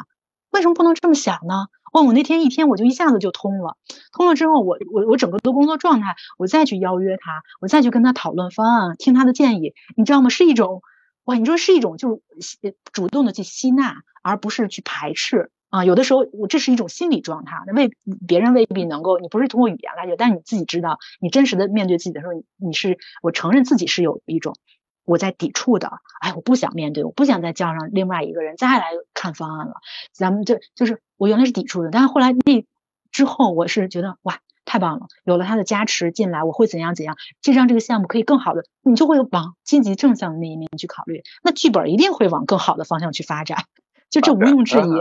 [0.52, 1.68] 为什么不能这么想呢？
[1.94, 3.78] 哇，我那天一天我就一下子就通了。
[4.12, 10.30] 通了之后，我我我整个的工作状态，我再去邀约他，我再去跟他讨论方案，听他的建议，你知道吗？
[10.30, 10.82] 是一种
[11.24, 15.50] 哇，你说是一种就是主动的去吸纳，而不是去排斥。
[15.70, 17.92] 啊，有的时候我这是一种心理状态，那未
[18.28, 24.56] 别人未必能够，你不是通过语言来解，但你自己知道，你真实的面对自己的时候，你是我承认自己是有一种
[25.04, 25.92] 我在抵触的，
[26.22, 28.86] 哎，我不想面对，我不想再叫上另外一个人再来
[29.16, 29.74] 看方案了，
[30.12, 32.66] 咱们就就是我原来是抵触的，但是后来那
[33.14, 43.64] 之后我是觉得哇，太棒了，有了他的加持进来，我会怎样怎样，这让这个项目可以更好的，你就会往积极正向的那一面去考虑，那剧本一定会往更好的方向去发展，
[44.10, 44.92] 就这毋庸置疑。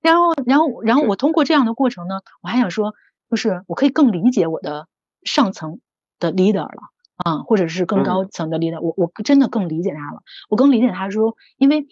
[0.00, 2.94] 然后，然后，然后我通过这样的过程呢，我还想说，
[3.30, 4.88] 就是我可以更理解我的
[5.22, 5.78] 上层
[6.18, 6.80] 的 leader 了
[7.16, 10.22] 啊，或者是更高层的 leader，我我真的更理解他了。
[10.48, 11.86] 我更理解他说，因为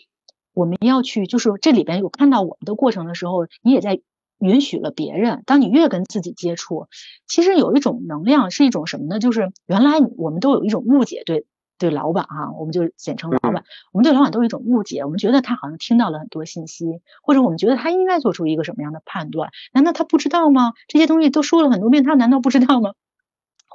[0.56, 4.00] 我们要去，就是这里边有看到我们的过程的时候，你也在
[4.38, 5.42] 允许了别人。
[5.44, 6.86] 当你越跟自己接触，
[7.28, 9.18] 其实有一种能量，是一种什么呢？
[9.18, 11.44] 就是原来我们都有一种误解，对。
[11.78, 13.62] 对老板哈，我们就简称老板。
[13.92, 16.86] 我们对老板都有一种误解，我们觉得他好像听到了很多信息，
[17.22, 19.50] 或者我们觉得他应该做出一个什么样的判断？
[19.74, 20.72] 难道他不知道吗？
[20.88, 22.94] 这些东西都说了很多遍，他难道不知道吗？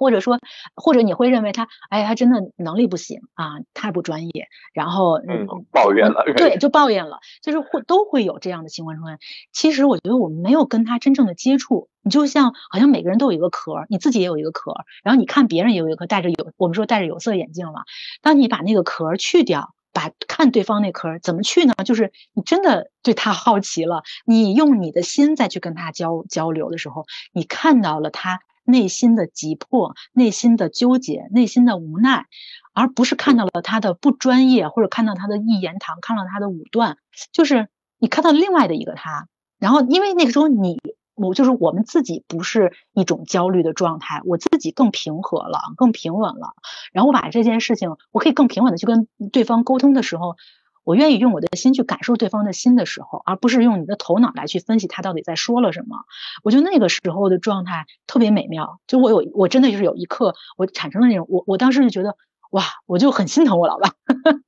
[0.01, 0.39] 或者说，
[0.73, 9.19] 或者你会认为他，哎，他真的能力不行啊，太不专业，然后嗯，抱怨了， 对，就抱怨了，就是会都会有这样的情况出现。
[9.53, 14.73] 其实我觉得我们没有跟他真正的接触，你就像好像每个人都有一个壳，你自己也有一个壳，
[15.03, 17.83] 然后你看别人也有一个壳，戴着有我们说戴着有色眼镜嘛，
[18.23, 19.75] 当你把那个壳去掉。
[19.93, 21.73] 把看对方那壳怎么去呢？
[21.83, 28.39] 就是你真的对他 好奇了，你用你的心再去跟他交交流的时候，你看到了他
[28.71, 32.25] 内心的急迫、内心的纠结、内心的无奈，
[32.73, 36.97] 而不是看到了他的不专业，或者看到他的一言堂，看到他的武断，
[37.31, 37.67] 就是
[37.99, 39.27] 你看到另外的一个他。
[39.59, 40.79] 然后，因为那个时候你。
[41.13, 46.53] 我就是我们自己不是一种焦虑的状态，我自己更平和了，更平稳了。
[46.93, 50.35] 然后我把这件事情，我可以更平稳的去跟对方沟通的时候，
[50.83, 55.97] 我愿意用我的心去感受对方的心的时候，而不是用你的头脑来去分析他到底在说了什么。
[56.43, 58.79] 我觉得那个时候的状态特别美妙。
[58.87, 62.15] 就我有，我真的就是有一刻，我产生了那种，我我当时就觉得，
[62.51, 63.91] 哇，我就很心疼我老板。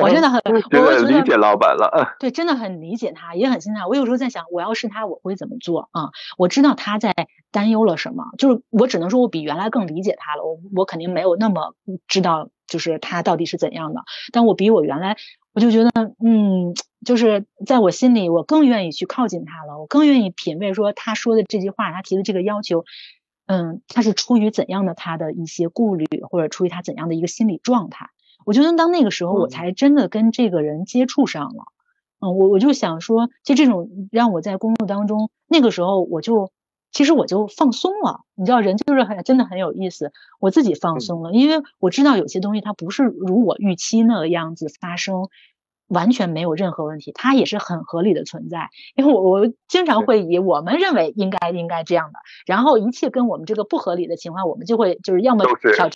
[0.00, 2.14] 我真的很， 我觉得理解老板了。
[2.20, 3.88] 对，真的很理解他，也很心疼。
[3.88, 6.10] 我有时候在想，我要是他，我会怎么做啊？
[6.38, 7.12] 我知道他在
[7.50, 10.44] 担忧了什么，就是我只能说我比原来更理解他了。
[10.44, 11.74] 我我肯定没有那么
[12.06, 14.02] 知道，就是他到底是怎样的。
[14.32, 15.16] 但我比我原来，
[15.54, 15.90] 我就觉得，
[16.24, 16.74] 嗯，
[17.04, 19.78] 就是在我心里，我更愿意去靠近他了。
[19.78, 22.84] 我更愿意品味说他说的这句话，他提的这个要求，
[23.46, 28.08] 嗯，他是出于怎样的他的一些顾虑，或者出于他怎样的一个心理状态。
[28.46, 31.64] 我觉得当那个时候，我才真的跟这个人接触上了。
[32.20, 36.50] 嗯，我我就想说，就这种让我在工作当中，那个时候我就
[36.92, 38.20] 其实我就放松了。
[38.34, 45.28] 你知道，人就是很真的很有意思，我自己放松了，因为我知道有些东西它不是如我预期那个样子发生。
[45.88, 48.70] 完全没有任何问题，它也是很合理的存在。
[48.94, 55.90] 因为我我经常会以我们认为应该应该这样的，然后一切跟我们这个不合理的情况，我们就会就是要么挑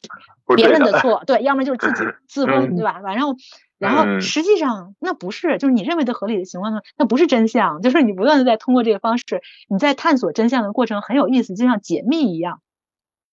[0.55, 3.01] 别人的错，对，要么就是自己自封，对吧？
[3.01, 3.37] 然后
[3.79, 12.61] 然后实际上那不是，就是你认为的合理的情况呢，那不是真相，就是你不断的在通过这个方式，你在探索真相的过程很有意思，就像解密一样。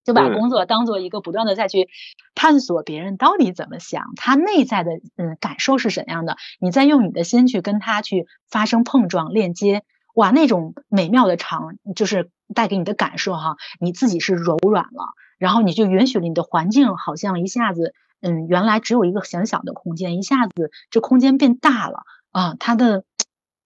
[0.05, 1.87] 就把工作当做一个不断的再去
[2.35, 9.83] 探索别人到底怎么想，他内在的嗯感受是怎样的，你再用你的心去跟他去发生碰撞链接，
[10.13, 15.13] 哇，那种美妙的场就是带给你的感受哈，你自己是柔软了，
[15.43, 23.03] 然后你就允许了你的环境好像一下子嗯原来只有一个小小的空间，一下子这空间变大了啊，它的。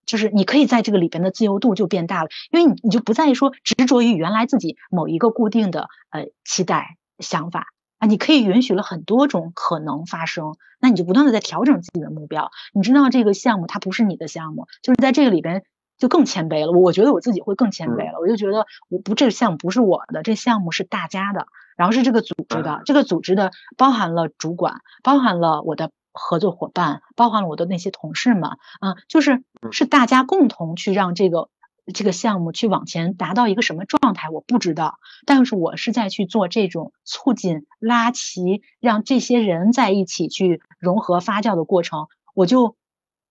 [0.10, 7.66] 就是你可以在这个里边的自由度就变大了，因为你你就不再说执着于原来自己某一个固定的呃期待想法
[7.98, 12.52] 啊，你可以允许了很多种可能发生，那你就不断的在调整自己的目标。
[12.74, 15.66] 你知道这个项目它不是你的项目，就是在这个里边
[15.98, 16.72] 就更谦卑了。
[16.72, 25.92] 我觉得我自己会更谦卑了，我就觉得我不这个项目不是我的，这项目是大家的，然后是这个组织的，这个组织的包含了主管，包含了我的。
[26.20, 31.50] 合作伙伴包含了我的那些同事们，啊，就是是大家共同去让这个
[31.94, 42.76] 这个项目去往前达到一个什么状态，我不知道，但是我是在去做这种促进拉齐，让这些人在一起去融合发酵的过程，我就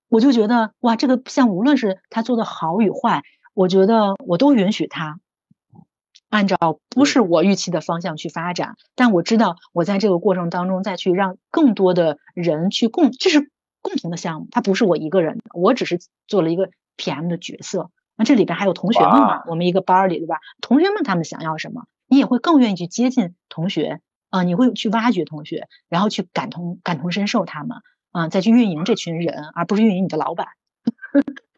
[0.08, 3.22] 我就觉得哇，这个项目无论是他做的好与坏，
[3.54, 5.20] 我觉得我都允许他。
[6.28, 6.56] 按照
[6.90, 13.50] 不是我预期的方向去发展，但我知道我在这个过程当中再去让更多的人去共，这是
[13.80, 17.90] 共同的项目，它不是我一个人的，我只是做了一个 PM 的角色。
[18.16, 19.42] 那这里边还有同学们嘛？
[19.46, 20.38] 我们一个班里对吧？
[20.60, 24.00] 同学们他们想要什么，你也会更愿意去接近同学
[24.30, 27.78] 啊，你会去挖掘同学，然后去感同感同身受他们
[28.16, 30.48] 啊，再去运营这群人，而不是运营你的老板。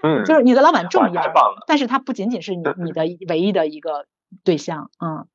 [0.02, 1.22] 嗯，就是你的老板重要，
[1.66, 4.06] 但是他不仅仅是你 你的唯一的一个。
[4.44, 5.26] 对象，嗯，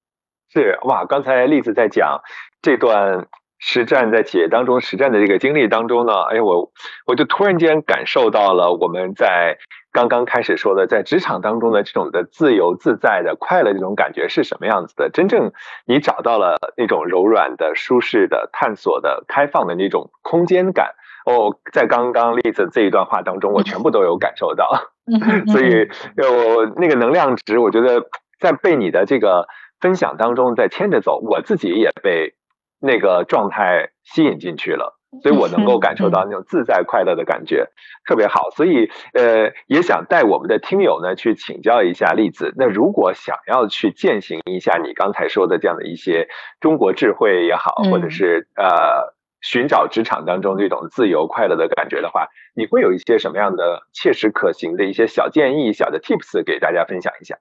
[0.52, 2.22] 是哇，刚才栗子在讲
[2.62, 6.72] 这段实战在企业当中实战的这个经历当中呢，哎，我
[7.08, 9.58] 我就突然间感受到了我们在
[9.92, 15.10] 刚刚开始说的，在职场当中的这种的自由自在的快乐这种感觉是什么样子的？
[15.10, 15.54] 真正
[15.86, 20.94] 你找到了那种柔软的、舒适的、探索的、开放的那种空间感
[21.26, 24.70] 哦，在刚刚栗子这一段话当中，我全部都有感受到，
[25.52, 28.06] 所以我那个能量值，我觉得。
[28.40, 29.48] 在被你的这个
[29.80, 32.34] 分享当中在牵着走，我自己也被
[32.82, 37.70] 那个状态吸引进去了，所以我能够感受到那种自在快乐的感觉，
[38.06, 38.50] 特别好。
[38.50, 42.54] 所以呃，也想带我们的听友呢去请教一下栗子。
[42.58, 46.28] 那如果想要去践行一下你刚才说的这样的一些
[46.60, 49.14] 中国智慧也好，或者是呃
[49.44, 57.38] 寻找职场当中这种自由快乐的感觉的话，你会有一些什么样的切实可行的一些小建议、小的 tips 给大家分享一下？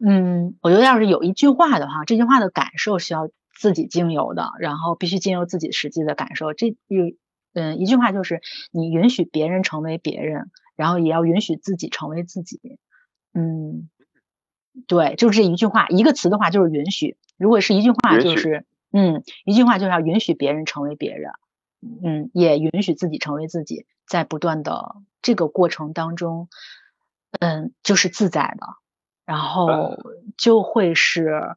[0.00, 6.54] 嗯，我觉得要是有一句话的话，这句话的感受是要自己经由的，然后必须经由自己实际的感受。
[6.54, 7.12] 这有
[7.52, 12.78] 嗯一句话就是，你允许别人成为别人，然后也要允许自己成为自己。
[13.34, 13.90] 嗯，
[14.86, 17.16] 对，就是这一句话，一个词的话就是允许。
[17.36, 21.32] 如果是一句话，就是嗯，一句话就是要允许别人成为别人，
[22.02, 26.48] 嗯，也允许自己成为自己，在不断的这个过程当中，
[27.38, 28.66] 嗯，就是自在的，
[29.26, 29.98] 然后
[30.38, 31.56] 就会是，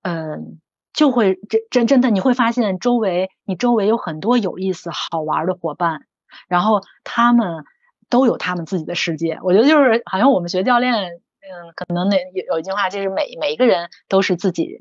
[0.00, 0.60] 嗯，
[0.94, 6.06] 就会真真真的你会发现周围你周围有很多有意思好玩的伙伴，
[6.48, 7.64] 然后他们
[8.08, 9.38] 都有他们自己的世界。
[9.42, 14.80] 我觉得就是好像我们学教练，嗯，可能那有有一句话就是每每一个人都是自己。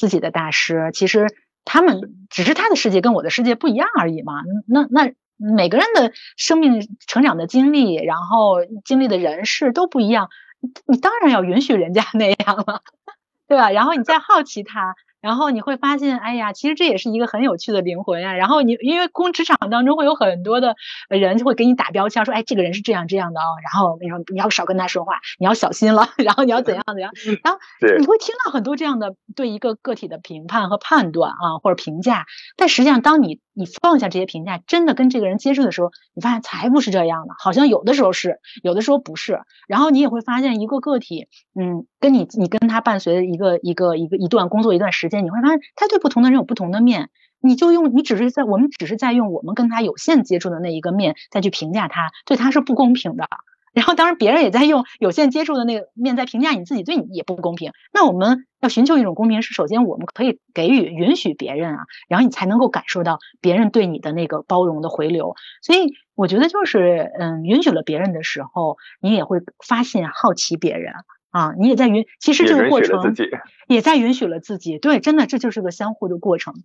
[0.00, 1.26] 自己的大师，其实
[1.66, 4.40] 他们只是他的世界跟我的世界不一样而已嘛。
[4.66, 10.30] 那那每个人的生命成长的经历，然后经历的人事都不一样，
[10.86, 12.80] 你当然要允许人家 那样了，
[13.46, 13.70] 对吧？
[13.70, 14.94] 然后你再好奇他。
[15.20, 18.34] 然后你会发现，哎呀，其实这也是一个很有趣的灵魂呀。
[18.34, 20.76] 然后你因为工职场当中会有很多的
[21.08, 23.44] 人就会给你打标签，说，哎，这个人是这样这样的哦。
[23.62, 26.08] 然后你说你要少跟他说话，你要小心了。
[26.18, 27.12] 然后你要怎样怎样。
[27.44, 27.60] 然后
[27.98, 32.24] 你会听到很多这样的对一个个体的评判和判断啊，或者评价。
[32.56, 37.34] 但实际上，当你你放下这些评价，真的跟这个人接触的时候，你发现才不是这样的。
[37.38, 39.40] 好像有的时候是，有的时候不是。
[39.68, 41.26] 然后你也会发现一个个体，
[41.60, 45.09] 嗯，跟你你跟他伴随的一个一个一个一段工作一段时。
[45.10, 53.28] 间你会发现，他对不同的人有不同的面，你就用你只是在我们只是在用我们跟他有限接触的那一个面再去评价他，对他是不公平的。
[53.72, 57.70] 然后当然别人也在用有限接触的那个面在评价你自己，对你也不公平。
[57.92, 65.36] 那我们要寻求一种公平，是首先我们可以给予允许别人啊，然后你才能够感受到别人对你的那个包容的回流。
[65.62, 70.92] 所以我觉得就是嗯，允许了别人的时候，你也会发现好奇别人。
[71.30, 73.14] 啊，你也在允，其实这个过程
[73.66, 76.62] 也在允许了自己，对，真的这就是个相互的过程，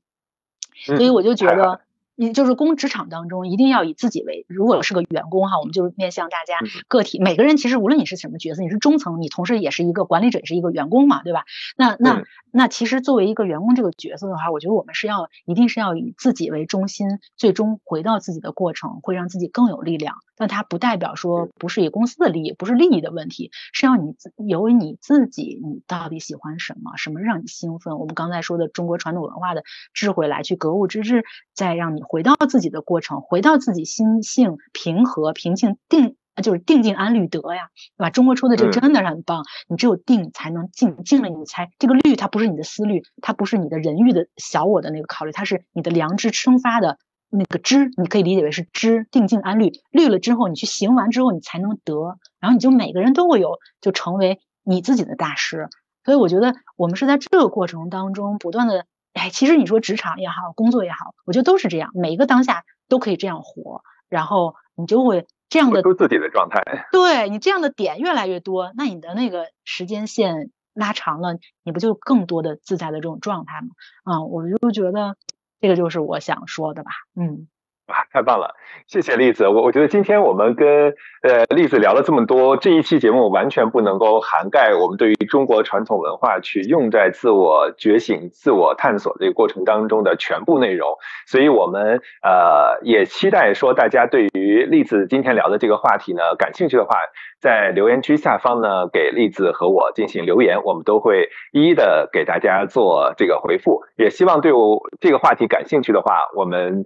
[0.75, 1.81] 所以我就觉得。
[2.15, 11.43] 你就是公职场当中一定要以自己为，如果是个员工哈，我们就面向大家个体，每个人其实无论你是什么角色，你是中层，你同时也是一个管理者，也是一个员工嘛，对吧？
[11.75, 20.15] 那那那其实作为一个员工这个角色的话，我觉得我们是要一定是要以自己为中心，最终回到自己的过程，会让自己更有力量。
[20.37, 27.99] 但它不代表说不是以公司的利益，不是利益的问题，是要你自由你自己，你到底喜欢什么，什么让你兴奋？
[27.99, 29.63] 我们刚才说的中国传统文化的
[29.93, 32.04] 智慧来去格物致知，再让你。
[32.07, 38.09] 回到自己的过程，回到自己心性平和、平静、定，就是定静安律得呀，对吧？
[38.09, 39.43] 中国出的这真的是很棒。
[39.67, 46.97] 你只有定才能静，静了你才这个律，它不是你的思虑，它不是你的人欲的小我的那个考虑，它是你的良知生发的
[47.29, 49.07] 那个知，你可以理解为是知。
[49.11, 52.17] 定静安律，律了之后，你去行完之后，你才能得。
[52.39, 55.69] 然后你就每个人都会有，就成为你自己的大师。
[56.03, 58.85] 所以我觉得我们是在这个过程当中不断的。
[59.15, 66.61] 哎，其实你说职场也好，工作也好，我觉得都是这样，每一个当下都可以这样活，然后你就会这样的出自己的状态。
[66.91, 73.69] 对你这样的点越来越多，那你的那个时间线拉长了，你不就更多的自在的这种状态吗？
[74.03, 75.15] 啊，我就觉得
[75.61, 77.47] 这个就是我想说的吧，嗯。
[77.87, 78.55] 哇， 太棒了！
[78.87, 79.47] 谢谢栗子。
[79.47, 90.97] 我我觉得今天我们跟呃栗子聊了这么多，这一期节目完全不能够涵盖我们对于中国传统文化去用在自我觉醒、自我探索这个过程当中的全部内容。
[91.27, 96.97] 所以，我们呃也期待说，大家对于栗子今天聊的这个话题呢，感兴趣的话，
[97.39, 103.83] 在留言区下方呢，给栗子和我进行留言，我们都会一一的给大家做这个回复。
[103.95, 106.85] 也希望对我这个话题感兴趣的话，我们。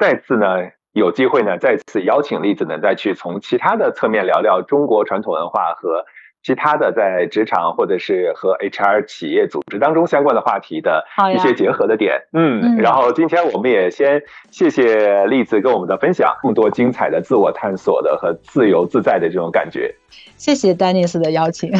[0.00, 0.46] 再次呢，
[0.94, 6.06] 有机会呢，再次邀请栗子呢，再去从其他的侧面聊聊中国传统文化和
[6.42, 12.22] 其他的在职场或者是和 HR 企业组织当中相关的话题的一些结合的点。
[12.32, 19.94] 嗯，然后今天我们也先谢谢栗子跟我们的分享，更多精彩的自我探索的和自由自在的这种感觉。
[20.38, 21.70] 谢谢丹尼斯的邀请。